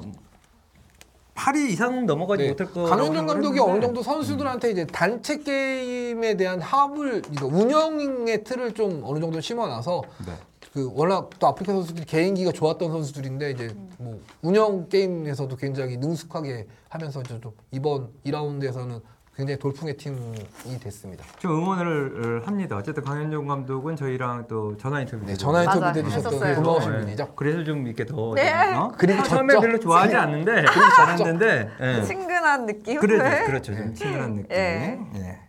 [1.36, 2.50] 8위 이상 넘어가지 네.
[2.50, 2.84] 못할 거.
[2.84, 9.20] 강현종 감독이 어느 정도 선수들한테 이제 단체 게임에 대한 합을 이거 운영의 틀을 좀 어느
[9.20, 10.34] 정도 심어놔서 네.
[10.74, 17.22] 그 워낙 또 아프리카 선수들이 개인기가 좋았던 선수들인데 이제 뭐 운영 게임에서도 굉장히 능숙하게 하면서
[17.22, 19.02] 이제 좀 이번 2라운드에서는
[19.42, 21.26] 굉장히 돌풍의 팀이 됐습니다.
[21.40, 22.78] 좀 응원을 합니다.
[22.78, 25.26] 어쨌든 강현종 감독은 저희랑 또 전화 인터뷰.
[25.26, 25.98] 네, 전화 인터뷰.
[25.98, 26.56] 해주셨던.
[26.58, 27.00] 고마우신 네.
[27.00, 27.34] 분이죠.
[27.36, 28.36] 그래서 좀 이렇게 더.
[28.36, 28.52] 네.
[28.76, 28.92] 어?
[28.96, 29.62] 그리고 처음에 졌죠.
[29.62, 30.64] 별로 좋아하지 않는데
[30.96, 31.72] 잘했는데.
[31.82, 32.04] 예.
[32.04, 33.00] 친근한 느낌?
[33.00, 33.44] 그래도 네.
[33.46, 33.76] 그렇죠.
[33.76, 34.52] 좀 친근한 느낌.
[34.52, 35.00] 예.
[35.16, 35.40] 예.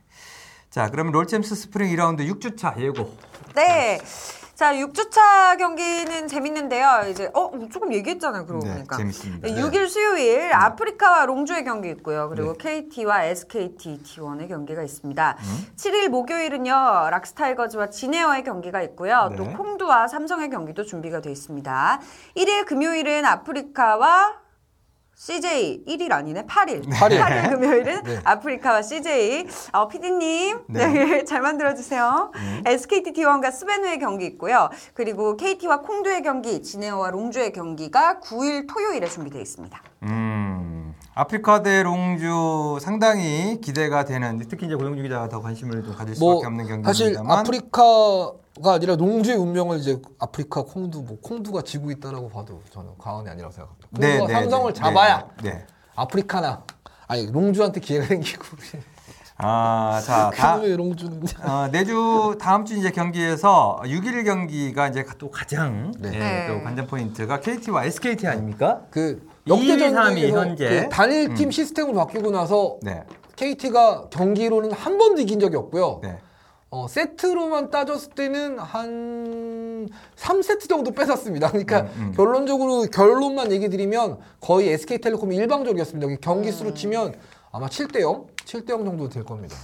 [0.70, 3.14] 자, 그러면 롤챔스 스프링 2라운드 6주차 예고.
[3.54, 4.00] 네.
[4.62, 7.06] 자, 6주차 경기는 재밌는데요.
[7.10, 8.46] 이제 어 조금 얘기했잖아요.
[8.46, 8.96] 그러고 네, 보니까.
[8.96, 9.48] 재밌습니다.
[9.48, 9.60] 네, 네.
[9.60, 12.28] 6일 수요일 아프리카와 롱주의 경기 있고요.
[12.28, 15.36] 그리고 KT와 SKT T1의 경기가 있습니다.
[15.36, 15.66] 음.
[15.74, 17.08] 7일 목요일은요.
[17.10, 19.30] 락스타이거즈와 진에어의 경기가 있고요.
[19.30, 19.36] 네.
[19.36, 22.00] 또 콩두와 삼성의 경기도 준비가 되어 있습니다.
[22.36, 24.41] 1일 금요일은 아프리카와
[25.24, 26.90] CJ 1일 아니네 8일.
[26.90, 27.20] 팔 일.
[27.20, 28.20] 8일 금요일은 네.
[28.24, 29.46] 아프리카와 CJ.
[29.72, 30.86] 어, PD님 네.
[30.88, 31.22] 네.
[31.24, 32.32] 잘 만들어주세요.
[32.66, 34.68] SKT T1과 스베누의 경기 있고요.
[34.94, 39.80] 그리고 KT와 콩두의 경기, 지네어와 롱주의 경기가 9일 토요일에 준비되어 있습니다.
[40.02, 40.51] 음.
[41.14, 46.24] 아프리카 대 롱주 상당히 기대가 되는 특히 이제 고영주 기자가 더 관심을 좀 가질 수밖에
[46.24, 52.30] 뭐 없는 경기입니다만 사실 아프리카가 아니라 농주의 운명을 이제 아프리카 콩두 뭐 콩두가 지고 있다라고
[52.30, 53.88] 봐도 저는 과언이 아니라고 생각합니다.
[53.94, 55.66] 콩두가 삼성을 잡아야 네, 네.
[55.96, 56.64] 아프리카나
[57.08, 58.44] 아니 롱주한테 기회가 생기고
[59.36, 60.60] 아, 자, 다,
[61.42, 66.10] 어, 내주 다음 주 이제 경기에서 6일 경기가 이제 또 가장 네.
[66.14, 66.46] 예, 네.
[66.48, 68.82] 또 관전 포인트가 KT와 SKT 아닙니까?
[68.90, 70.68] 그 2, 3위 역대전에서 현재.
[70.68, 73.04] 그 단일 팀 시스템으로 바뀌고 나서 네.
[73.36, 76.00] KT가 경기로는 한 번도 이긴 적이 없고요.
[76.02, 76.18] 네.
[76.70, 81.50] 어, 세트로만 따졌을 때는 한 3세트 정도 뺏었습니다.
[81.52, 82.12] 그러니까 음, 음.
[82.16, 86.16] 결론적으로 결론만 얘기 드리면 거의 SK텔레콤이 일방적이었습니다.
[86.22, 87.14] 경기 수로 치면
[87.50, 88.26] 아마 7대 0?
[88.46, 89.54] 7대 0 정도 될 겁니다.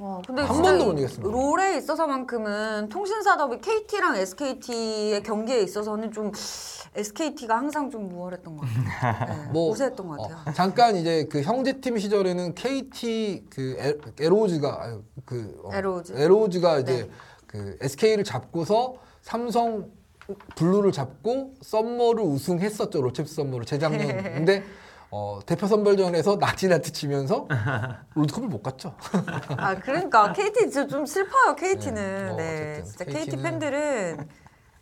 [0.00, 1.28] 어, 근데 한 번도 못 이겼습니다.
[1.28, 6.30] 롤에 있어서만큼은 통신사 더비 KT랑 SKT의 경기에 있어서는 좀
[6.94, 9.26] SKT가 항상 좀 우월했던 것 같아요.
[9.46, 10.38] 네, 뭐, 우세했던 것 같아요.
[10.46, 16.12] 어, 잠깐 이제 그 형제팀 시절에는 KT 그 에- 애로우즈가 아유, 그 어, 애로우즈.
[16.16, 17.10] 애로우즈가 이제 네.
[17.48, 19.90] 그 SK를 잡고서 삼성
[20.54, 24.06] 블루를 잡고 썸머를 우승했었죠 롤챔스 썸머를 재작년.
[24.34, 24.62] 근데
[25.10, 27.48] 어, 대표 선발전에서 나치나치 치면서
[28.14, 28.94] 롤드컵을 못 갔죠.
[29.56, 31.54] 아 그러니까 KT 진짜 좀 슬퍼요.
[31.56, 34.28] KT는 네, 네, 뭐 어쨌든 진짜 KT 팬들은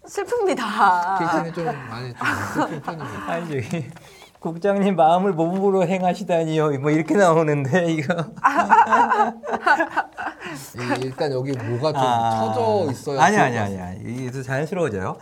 [0.07, 1.19] 슬픕니다.
[1.19, 3.23] KT는 좀 많이 좀 슬픈 편입니다.
[3.31, 3.91] 아니 저기
[4.41, 6.81] 국장님 마음을 몸으로 행하시다니요.
[6.81, 8.15] 뭐 이렇게 나오는데 이거.
[10.77, 12.53] 이- 일단 여기 뭐가 좀 아.
[12.53, 15.17] 쳐져 있어야 아니 아니 것 아니 이게 더 자연스러워져요.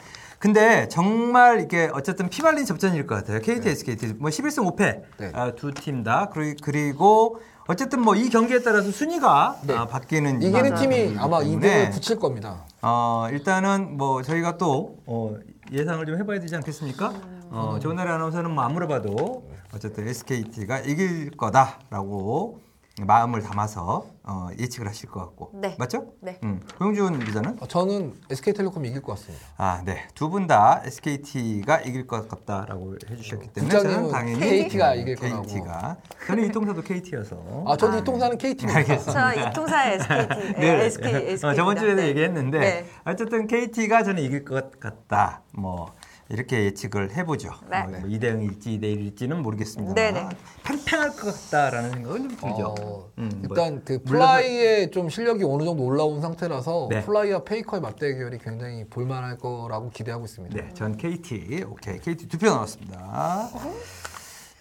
[0.45, 3.41] 근데 정말 이게 어쨌든 피말린 접전일 것 같아요.
[3.41, 5.33] KT, SKT 뭐 11승 5패 네.
[5.57, 9.73] 두팀 다 그리고 어쨌든 뭐 이 경기에 따라서 순위가 네.
[9.75, 10.75] 아, 바뀌는 이기는.
[10.75, 12.67] 팀이 아마 때문에 2등을 붙일 겁니다.
[12.83, 15.35] 어, 일단은 뭐 저희가 또 어,
[15.73, 17.15] 예상을 좀 해봐야 되지 않겠습니까?
[17.49, 22.61] 어, 조은나리 아나운서는 뭐 아무리 봐도 어쨌든 SKT가 이길 거다라고
[23.03, 25.75] 마음을 담아서 어, 예측을 하실 것 같고 네.
[25.79, 26.13] 맞죠?
[26.21, 26.39] 네.
[26.45, 26.61] 음.
[26.79, 29.45] 고용준 기자는 어, 저는 SK텔레콤이 이길 것 같습니다.
[29.57, 30.07] 아, 네.
[30.15, 35.43] 두 분 다 SKT가 이길 것 같다라고 해주셨기 때문에 저는 당연히 KT가 이길 거라고.
[35.43, 38.79] KT가 저는 이통사도 KT여서 아, 저도 이 통사는 KT입니다.
[38.79, 39.35] 알겠습니다.
[39.35, 40.85] 저 이통사의 SKT, 네.
[40.85, 41.51] SK, SK.
[41.51, 42.87] 어, 저번 주에도 얘기했는데 네.
[43.05, 45.43] 어쨌든 KT가 저는 이길 것 같다.
[45.53, 45.93] 뭐
[46.31, 47.51] 이렇게 예측을 해보죠.
[47.71, 47.83] 네.
[47.83, 49.95] 뭐 2대 0일지 2대 1일지는 모르겠습니다.
[49.95, 50.29] 네네.
[50.65, 52.75] 팽팽할 것 같다라는 생각은 좀 들죠.
[52.81, 57.03] 어, 음, 뭐 일단 그 물러서- 플라이의 좀 실력이 어느 정도 올라온 상태라서 네.
[57.05, 60.57] 플라이와 페이커의 맞대결이 굉장히 볼만할 거라고 기대하고 있습니다.
[60.57, 61.65] 네, 전 KT.
[61.69, 61.99] 오케이.
[61.99, 63.51] KT 두 표 나왔습니다.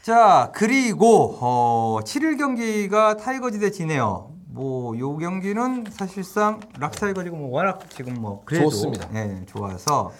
[0.01, 4.31] 자, 그리고 어, 7일 경기가 타이거즈 대 진에어네요.
[4.47, 9.07] 뭐, 요 경기는 사실상 락스 타이거즈가 뭐 워낙 지금 뭐 그래도 좋습니다.
[9.15, 10.11] 예, 좋아서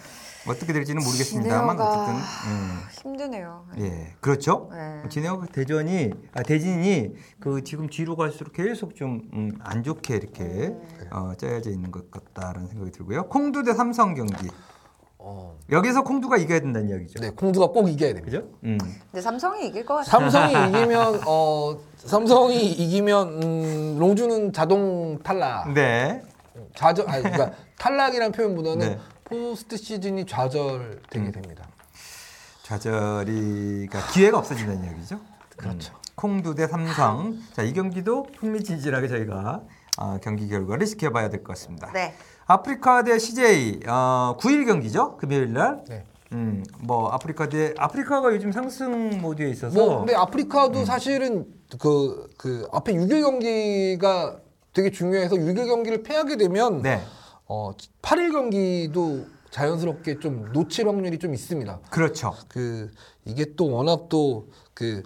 [0.46, 3.66] 어떻게 될지는 모르겠습니다만 어쨌든 음, 힘드네요.
[3.78, 4.68] 예, 그렇죠.
[4.72, 5.02] 네.
[5.08, 10.74] 진에어가 대전이 아 대진이 그 지금 뒤로 갈수록 계속 좀 안 좋게 이렇게
[11.10, 13.28] 어, 짜여져 있는 것 같다라는 생각이 들고요.
[13.28, 14.48] 콩두 대 삼성 경기
[15.18, 17.20] 어, 여기서 콩두가 이겨야 된다는 이야기죠.
[17.20, 18.38] 네, 콩두가 꼭 이겨야 됩니다.
[18.38, 18.50] 그죠?
[18.64, 18.76] 음.
[19.10, 20.30] 근데 삼성이 이길 것 같아요.
[20.30, 25.72] 삼성이 이기면 어 삼성이 이기면 음, 롱주는 자동 탈락.
[25.72, 26.22] 네.
[26.74, 28.98] 좌절 아니 그러니까 탈락이라는 표현보다는 네.
[29.24, 31.66] 포스트 시즌이 좌절되게 됩니다.
[32.62, 35.20] 좌절이가 기회가 없어진다는 이야기죠.
[35.56, 35.92] 그렇죠.
[35.94, 35.98] 음.
[36.16, 37.38] 콩두 대 삼성.
[37.52, 39.62] 자, 이 경기도 흥미진진하게 저희가
[39.96, 41.90] 아, 경기 결과를 지켜봐야 될 것 같습니다.
[41.92, 42.14] 네.
[42.46, 45.16] 아프리카 대 CJ 어, 9일 경기죠.
[45.16, 45.82] 금요일 날.
[45.88, 46.04] 네.
[46.32, 50.84] 음, 뭐 아프리카 대 아프리카가 요즘 상승 모드에 있어서 뭐 근데 아프리카도 음.
[50.84, 51.46] 사실은
[51.78, 54.36] 그, 그 앞에 6일 경기가
[54.72, 57.00] 되게 중요해서 6일 경기를 패하게 되면 네.
[57.46, 61.80] 어 8일 경기도 자연스럽게 좀 놓칠 확률이 좀 있습니다.
[61.90, 62.34] 그렇죠.
[62.48, 62.90] 그
[63.24, 65.02] 이게 또 워낙 또 그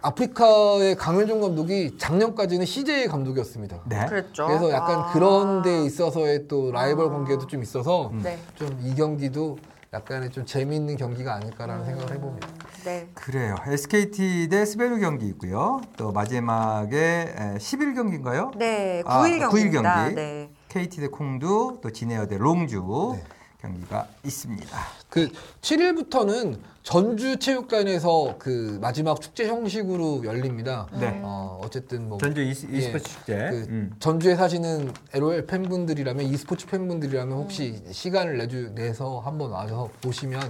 [0.00, 3.82] 아프리카의 강현종 감독이 작년까지는 CJ 감독이었습니다.
[3.86, 4.06] 네.
[4.06, 4.46] 그랬죠.
[4.46, 5.12] 그래서 약간 아.
[5.12, 7.10] 그런 데 있어서의 또 라이벌 아.
[7.10, 8.38] 관계도 좀 있어서 네.
[8.54, 9.58] 좀이 경기도
[9.92, 12.48] 약간의 좀 재미있는 경기가 아닐까라는 생각을 해봅니다.
[12.84, 13.08] 네.
[13.14, 13.56] 그래요.
[13.66, 15.80] SKT 대 스베르 경기 있고요.
[15.96, 18.52] 또 마지막에 10일 경기인가요?
[18.56, 19.02] 네.
[19.04, 20.04] 아, 9일 구일 경기입니다.
[20.04, 20.14] 경기.
[20.14, 20.50] 네.
[20.78, 23.24] KT 대 콩두, 또 진에어 대 롱주 네.
[23.60, 24.78] 경기가 있습니다.
[25.08, 25.28] 그
[25.62, 30.86] 7일부터는 전주 체육관에서 그 마지막 축제 형식으로 열립니다.
[30.98, 31.20] 네.
[31.22, 32.98] 어, 어쨌든 뭐 전주 이, e스포츠 예.
[32.98, 33.34] 축제.
[33.50, 33.90] 그 음.
[33.98, 40.40] 전주에 사시는 LOL 팬분들이라면 e스포츠 팬분들이라면 혹시 시간을 내주 내서 한번 와서 보시면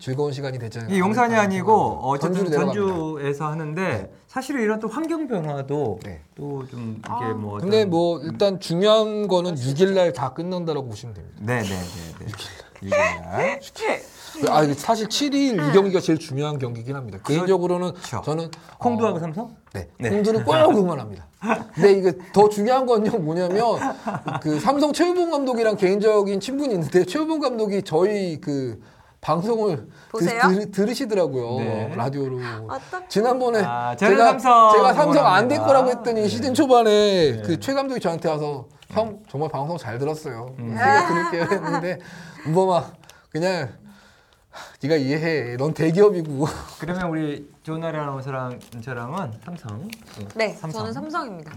[0.00, 0.94] 즐거운 시간이 되지 않을까.
[0.94, 2.94] 이 용산이 아니고 어쨌든 전주로 내려갑니다.
[2.94, 6.22] 전주에서 하는데 사실은 이런 또 환경 변화도 네.
[6.34, 7.34] 또좀 이게 아.
[7.34, 11.36] 뭐 근데 뭐 일단 중요한 거는 6일 날 다 끝난다라고 보시면 됩니다.
[11.40, 11.68] 네 네 네
[12.18, 12.26] 네.
[12.26, 12.48] 6일
[14.50, 17.18] 아, 이게 사실 7일 이 경기가 제일 중요한 경기긴 합니다.
[17.24, 18.22] 개인적으로는 그렇죠.
[18.24, 19.56] 저는 콩두하고 어, 삼성?
[19.72, 19.88] 네.
[19.98, 20.10] 네.
[20.10, 21.26] 콩두는 꼭 응원합니다.
[21.74, 23.62] 근데 이게 더 중요한 건요 뭐냐면
[24.40, 28.80] 그 삼성 최우봉 감독이랑 개인적인 친분이 있는데 최우봉 감독이 저희 그
[29.20, 30.40] 방송을 보세요?
[30.48, 31.92] 들, 들으시더라고요 네.
[31.96, 33.08] 라디오로 어떡해.
[33.08, 35.58] 지난번에 아, 제가 삼성 제가 삼성 안 될.
[35.60, 36.28] 거라고 했더니 네.
[36.28, 40.74] 시즌 초반에 그최 감독이 저한테 와서 형 정말 방송 잘 들었어요 음.
[40.76, 41.98] 제가 들을게요 했는데
[42.46, 42.96] 뭐막
[43.30, 43.72] 그냥
[44.82, 46.46] 네가 이해해 넌 대기업이고
[46.78, 49.88] 그러면 우리 조나리 아나운서랑 저랑은 삼성.
[50.34, 50.80] 네, 삼성.
[50.80, 51.52] 저는 삼성입니다.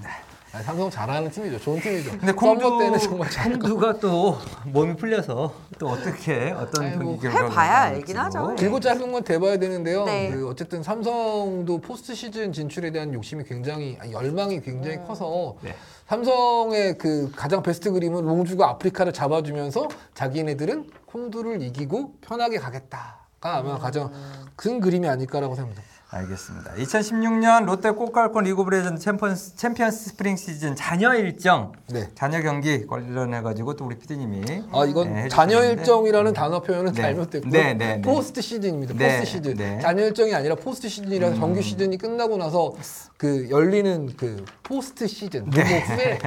[0.54, 1.60] 아니, 삼성 잘하는 팀이죠.
[1.60, 2.12] 좋은 팀이죠.
[2.12, 3.52] 근데 콩두 때는 정말 잘.
[3.52, 7.82] 콩두가 또 몸이 풀려서 또 어떻게 어떤 아이고, 경기 결과가 해봐야.
[7.82, 8.56] 알긴 하죠.
[8.56, 10.06] 길고 짧은 건 대봐야 되는데요.
[10.06, 10.32] 네.
[10.32, 15.76] 그 어쨌든 삼성도 포스트 시즌 진출에 대한 욕심이 굉장히 아니, 열망이 굉장히 커서 네.
[16.08, 24.12] 삼성의 그 가장 베스트 그림은 롱주가 아프리카를 잡아주면서 자기네들은 콩두를 이기고 편하게 가겠다가 아마 가장
[24.56, 25.97] 큰 그림이 아닐까라고 생각합니다.
[26.10, 26.74] 알겠습니다.
[26.76, 32.08] 2016년 롯데 꼬깔콘 리그 오브 레전드 챔피언스, 챔피언스 스프링 시즌 잔여 일정, 네.
[32.15, 35.62] 잔여 경기 관련해 가지고 또 우리 PD님이 아 이건 네, 잔여.
[35.63, 37.02] 일정이라는 단어 표현은 네.
[37.02, 37.52] 잘못됐고요.
[37.52, 38.02] 네, 네, 네.
[38.02, 38.93] 포스트 시즌입니다.
[38.93, 39.54] 네, 포스트 시즌.
[39.56, 39.76] 네.
[39.76, 39.80] 음.
[39.82, 42.74] 잔여 일정이 아니라 포스트 시즌이라서 정규 시즌이 끝나고 나서
[43.18, 45.82] 그 열리는 그 포스트 시즌 뭐 네.
[45.82, 46.20] 후에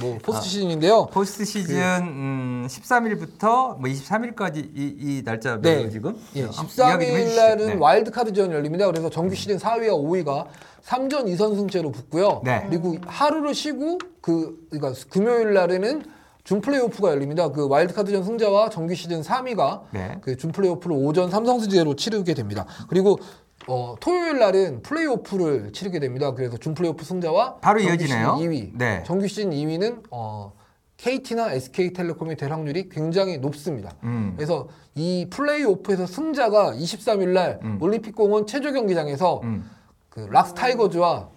[0.00, 0.48] 뭐 포스트 아.
[0.48, 1.06] 시즌인데요.
[1.06, 5.88] 포스트 시즌 음, 13일부터 뭐 23일까지 이, 이 날짜로 네.
[5.88, 7.40] 지금 예, 어, 이야기 좀 13일 해주시죠.
[7.40, 7.74] 날은 네.
[7.76, 8.86] 와일드 카드전 열립니다.
[8.86, 10.46] 그래서 정규 시즌 4위와 5위가
[10.84, 12.42] 3전 2선승제로 붙고요.
[12.44, 12.66] 네.
[12.68, 16.02] 그리고 하루를 쉬고 그 그러니까 금요일 날에는
[16.42, 17.52] 준 플레이오프가 열립니다.
[17.52, 20.18] 그 와일드 카드전 승자와 정규 시즌 3위가 네.
[20.22, 22.66] 그 준 플레이오프를 5전 3선승제로 치르게 됩니다.
[22.88, 23.20] 그리고
[23.66, 26.32] 어, 토요일 날은 플레이오프를 치르게 됩니다.
[26.34, 28.36] 그래서 준 플레이오프 승자와 바로 이어지네요.
[28.38, 29.02] 시즌 2위, 네.
[29.06, 30.52] 정규 시즌 2위는 어,
[30.96, 33.92] KT나 SK텔레콤이 될 확률이 굉장히 높습니다.
[34.04, 34.32] 음.
[34.36, 37.78] 그래서 이 플레이오프에서 승자가 23일 날 음.
[37.80, 39.70] 올림픽 공원 체조 경기장에서 음.
[40.08, 41.28] 그 락스 타이거즈와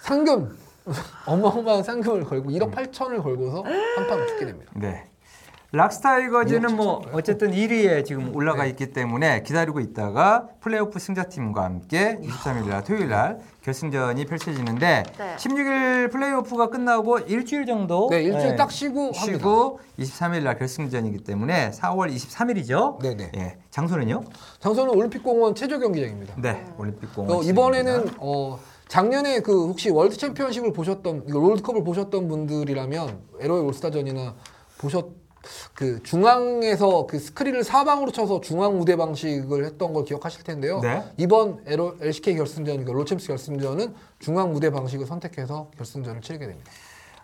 [0.00, 0.56] 상금
[1.26, 4.72] 어마어마한 상금을 걸고 1억 8천을 걸고서 한 판 붙게 됩니다.
[4.74, 5.09] 네.
[5.72, 8.70] 락스타이거즈는 뭐 어쨌든 1위에 지금 올라가 네.
[8.70, 15.36] 있기 때문에 기다리고 있다가 플레이오프 승자팀과 함께 23일 날 토요일 날 결승전이 펼쳐지는데 네.
[15.36, 19.12] 16일 플레이오프가 끝나고 일주일 정도 네, 일주일 예, 딱 쉬고.
[19.12, 23.00] 쉬고 23일 날 결승전이기 때문에 4월 23일이죠.
[23.00, 23.30] 네 네.
[23.36, 23.58] 예.
[23.70, 24.24] 장소는요?
[24.58, 26.34] 장소는 올림픽공원 체조 경기장입니다.
[26.38, 26.64] 네.
[26.78, 27.38] 올림픽 공원.
[27.38, 34.34] 어, 이번에는 어, 작년에 그 혹시 월드 챔피언십을 보셨던 롤드컵을 보셨던 분들이라면 LOL 올스타전이나
[34.78, 35.19] 보셨
[35.74, 40.80] 그 중앙에서 그 스크린을 사방으로 쳐서 중앙 무대 방식을 했던 걸 기억하실 텐데요.
[40.80, 41.02] 네.
[41.16, 46.70] 이번 LCK 결승전, 그 롤챔스 결승전은 중앙 무대 방식을 선택해서 결승전을 치르게 됩니다.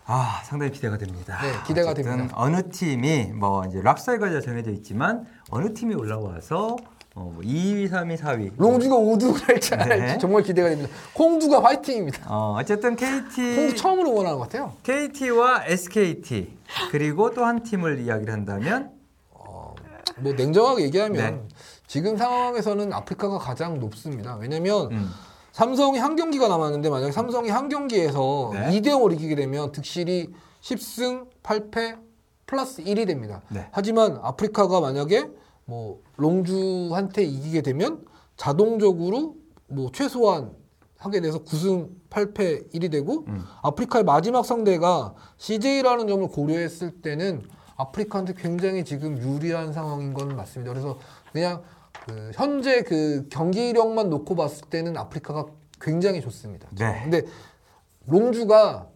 [0.09, 1.37] 아, 상당히 기대가 됩니다.
[1.41, 2.33] 네, 기대가 됩니다.
[2.35, 6.77] 어느 팀이 뭐 이제 락스 타이거즈가 정해져 있지만 어느 팀이 올라와서
[7.17, 9.99] 어, 뭐 2위, 3위, 4위 롱주가 우승을 할지 안 네.
[9.99, 10.91] 할지 정말 기대가 됩니다.
[11.13, 12.25] 콩두가 화이팅입니다.
[12.27, 14.73] 어, 어쨌든 콩두 KT 처음으로 응원하는 것 같아요.
[14.83, 16.55] KT와 SKT
[16.91, 18.91] 그리고 또 한 팀을 이야기를 한다면
[20.19, 21.55] 뭐 냉정하게 얘기하면 네.
[21.87, 24.35] 지금 상황에서는 아프리카가 가장 높습니다.
[24.35, 25.09] 왜냐면 음,
[25.53, 28.79] 삼성이 한 경기가 남았는데 만약에 삼성이 한 경기에서 네.
[28.79, 31.97] 2대 0을 이기게 되면 득실이 10승 8패
[32.45, 33.41] 플러스 1이 됩니다.
[33.49, 33.67] 네.
[33.71, 35.29] 하지만 아프리카가 만약에
[35.67, 38.05] 뭐 롱주한테 이기게 되면
[38.37, 39.35] 자동적으로
[39.67, 40.51] 뭐 최소한
[40.97, 43.43] 하게 돼서 9승 8패 1이 되고 음.
[43.61, 47.43] 아프리카의 마지막 상대가 CJ라는 점을 고려했을 때는
[47.75, 50.71] 아프리카한테 굉장히 지금 유리한 상황인 건 맞습니다.
[50.71, 50.97] 그래서
[51.31, 51.61] 그냥
[52.05, 55.45] 그 현재 그 경기력만 놓고 봤을 때는 아프리카가
[55.81, 56.69] 굉장히 좋습니다.
[56.71, 57.01] 네.
[57.03, 57.23] 근데
[58.07, 58.87] 롱주가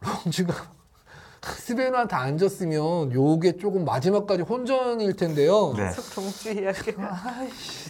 [0.00, 0.54] 롱주가
[1.44, 5.74] 스베누한테 안 졌으면 요게 조금 마지막까지 혼전일 텐데요.
[5.76, 5.90] 네.
[6.14, 6.94] 동주 이야기.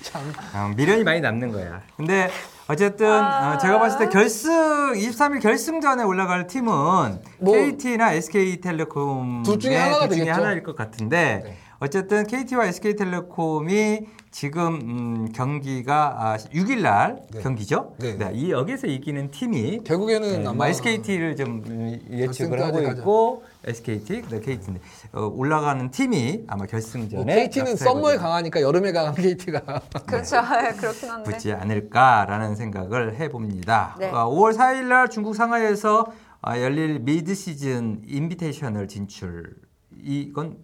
[0.02, 1.82] 참 어, 미련이 많이 남는 거야.
[1.96, 2.30] 근데
[2.66, 3.54] 어쨌든 아.
[3.54, 10.08] 어, 제가 봤을 때 결승 23일 결승전에 올라갈 팀은 뭐 KT나 SK텔레콤 둘 중에 하나가
[10.08, 10.40] 둘 중에 되겠죠.
[10.40, 11.56] 하나일 것 같은데 네.
[11.82, 17.42] 어쨌든 KT와 SK텔레콤이 지금 음, 경기가 아, 6일 날 네.
[17.42, 17.96] 경기죠.
[17.98, 18.16] 네.
[18.34, 22.80] 이 여기서 이기는 팀이 결국에는 네, 아마 SKT를 좀 음, 예측을 하고.
[22.82, 29.12] 있고 SKT, 네, KT인데 어, 올라가는 팀이 아마 결승전에 뭐 KT는 썸머에 강하니까 여름에 강한
[29.16, 30.36] KT가 그렇죠.
[30.62, 31.30] 네, 그렇긴 한데.
[31.32, 33.96] 붙지 않을까라는 생각을 해봅니다.
[33.98, 34.08] 네.
[34.08, 36.06] 어, 5월 4일 날 중국 상하이에서
[36.46, 39.56] 어, 열릴 미드 시즌 인비테이셔널 진출
[40.00, 40.58] 이건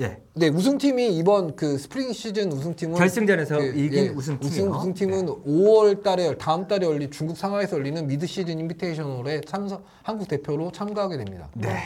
[0.00, 4.70] 예 네 우승팀이 이번 그 스프링 시즌 우승팀은 결승전에서 그, 이긴 예, 우승팀이요.
[4.70, 10.28] 우승, 팀은 5월 달에 다음 달에 열린 중국 상하이에서 열리는 미드 시즌 인비테이셔널에 참석 한국
[10.28, 11.48] 대표로 참가하게 됩니다.
[11.54, 11.76] 네.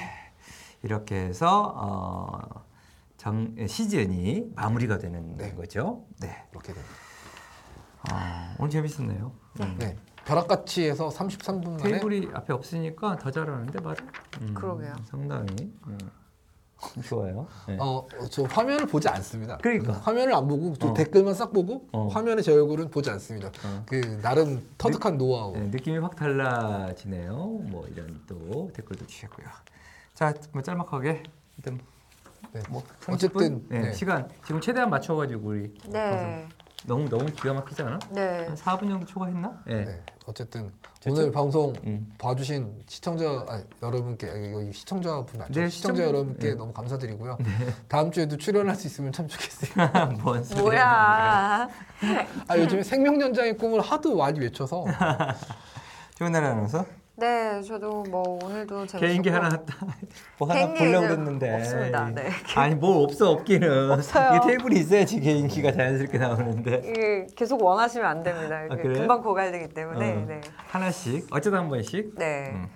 [0.83, 2.65] 이렇게 해서 어,
[3.17, 5.55] 정, 시즌이 마무리가 되는 네.
[5.55, 6.05] 거죠.
[6.21, 6.45] 네.
[6.53, 6.95] 이렇게 됩니다.
[8.11, 9.33] 아, 오늘 재밌었네요.
[9.61, 9.77] 음.
[9.79, 9.97] 네.
[10.27, 13.97] 벼락같이 해서 33분 만에 테이블이 앞에 없으니까 더 잘하는데 말을.
[14.43, 14.95] 음, 그러게요.
[15.09, 15.99] 상당히 음,
[17.05, 17.47] 좋아요.
[17.67, 17.77] 네.
[17.81, 19.59] 어, 저 화면을 보지 않습니다.
[19.59, 19.93] 그러니까.
[19.95, 20.95] 화면을 안 보고 저 어.
[20.95, 22.09] 댓글만 싹 보고 어.
[22.09, 23.49] 화면에 제 얼굴은 보지 않습니다.
[23.65, 23.85] 어.
[23.87, 25.53] 그 나름 터득한 노하우.
[25.53, 27.35] 네, 느낌이 확 달라지네요.
[27.35, 29.47] 뭐 이런 또 댓글도 주셨고요.
[30.15, 31.23] 자, 뭐 짤막하게
[31.59, 31.81] 일단
[32.53, 32.61] 네.
[32.69, 33.93] 뭐 어쨌든, 30분 네, 네.
[33.93, 36.47] 시간 지금 최대한 맞춰가지고 우리 네.
[36.87, 37.99] 너무 너무 기가 막히지 않아?
[38.11, 38.47] 네.
[38.47, 39.63] 한 4분 정도 초과했나?
[39.69, 39.75] 예.
[39.85, 41.15] 네, 어쨌든 됐죠?
[41.15, 42.13] 오늘 방송 음.
[42.19, 45.53] 봐주신 시청자 아니, 여러분께 아니, 여기 시청자분 맞죠?
[45.53, 46.55] 네, 시청자 시청자- 여러분께 네.
[46.55, 47.39] 너무 감사드리고요.
[47.89, 49.73] 다음 주에도 출연할 수 있으면 참 좋겠어요.
[50.23, 51.69] 뭔 소리야?
[52.03, 52.27] 뭐야.
[52.49, 54.85] 아 요즘에 생명연장의 꿈을 하도 많이 외쳐서
[56.19, 56.85] 좋은 날 아나운서?
[57.15, 59.51] 네, 저도 뭐 오늘도 재밌었고 개인기 하나
[60.39, 62.11] 뭐 하나 보려고 그랬는데 없습니다.
[62.11, 62.31] 네.
[62.57, 64.37] 아니 뭘 없어 없기는 없어요.
[64.37, 68.65] 이게 테이블이 있어야지 개인기가 자연스럽게 나오는데 이게 계속 원하시면 안 됩니다.
[68.65, 68.95] 이게 아, 그래요?
[68.95, 70.13] 금방 고갈되기 때문에.
[70.13, 70.41] 어, 네.
[70.69, 72.51] 하나씩 어쩌다 한 번씩 네.
[72.55, 72.69] 음.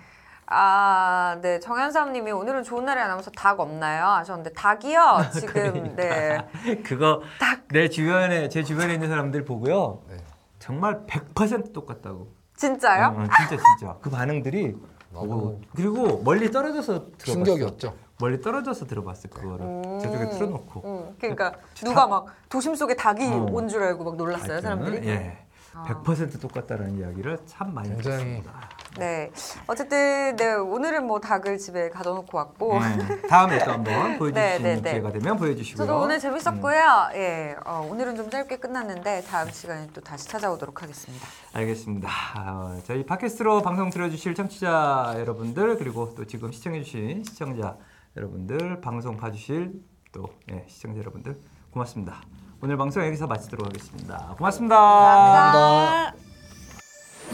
[0.48, 1.58] 아, 네.
[1.58, 4.04] 정현삼님이 오늘은 좋은 날에 아나면서 닭 없나요?
[4.04, 5.30] 하셨는데 닭이요.
[5.32, 6.38] 지금 네.
[6.84, 7.22] 그거
[7.70, 10.16] 내 주변에 제 주변에 있는 사람들 보고요 네.
[10.58, 13.06] 정말 100% 똑같다고 진짜요?
[13.16, 14.76] 어, 진짜 진짜 그 반응들이
[15.12, 17.94] 너무 오, 그리고 멀리 떨어져서 들어봤어 충격이었죠.
[18.18, 20.00] 멀리 떨어져서 들어봤어 그거를 음.
[20.00, 21.52] 저쪽에 틀어놓고 음, 그러니까
[21.84, 23.46] 누가 막 도심 속에 닭이 어.
[23.50, 25.06] 온줄 알고 막 놀랐어요, 사람들이.
[25.08, 25.38] 예.
[25.84, 28.68] 100% 똑같다는 이야기를 참 많이 굉장히 듣습니다.
[28.98, 29.30] 네.
[29.66, 34.62] 어쨌든 네, 오늘은 뭐 닭을 집에 가둬놓고 왔고 음, 다음에 또 한번 보여줄 네, 수
[34.62, 34.90] 네, 네.
[34.90, 35.86] 기회가 되면 보여주시고요.
[35.86, 37.08] 저도 오늘 재밌었고요.
[37.14, 41.26] 예, 어, 오늘은 좀 짧게 끝났는데 다음 시간에 또 다시 찾아오도록 하겠습니다.
[41.52, 42.08] 알겠습니다.
[42.36, 47.76] 어, 저희 팟캐스트로 방송 들어주실 청취자 여러분들 그리고 또 지금 시청해주신 시청자
[48.16, 49.72] 여러분들 방송 봐주실
[50.12, 51.38] 또 예, 시청자 여러분들
[51.70, 52.22] 고맙습니다.
[52.62, 54.34] 오늘 방송 여기서 마치도록 하겠습니다.
[54.38, 54.76] 고맙습니다.
[54.76, 56.14] 감사합니다.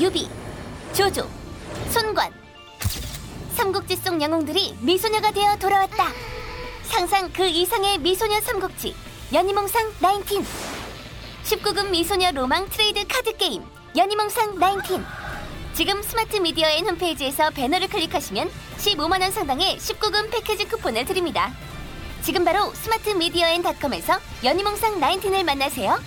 [0.01, 0.29] 유비,
[0.93, 1.29] 조조,
[1.93, 2.33] 손관.
[3.55, 6.09] 삼국지 속 영웅들이 미소녀가 되어 돌아왔다.
[6.85, 8.95] 상상 그 이상의 미소녀 삼국지
[9.33, 10.43] 연희몽상 19
[11.45, 13.63] 19금 미소녀 로망 트레이드 카드 게임
[13.97, 15.03] 연희몽상 19
[15.75, 21.53] 지금 스마트 미디어엔 홈페이지에서 배너를 클릭하시면 15만원 상당의 19금 패키지 쿠폰을 드립니다.
[22.23, 25.99] 지금 바로 스마트 미디어엔 닷컴에서 연희몽상 19을 만나세요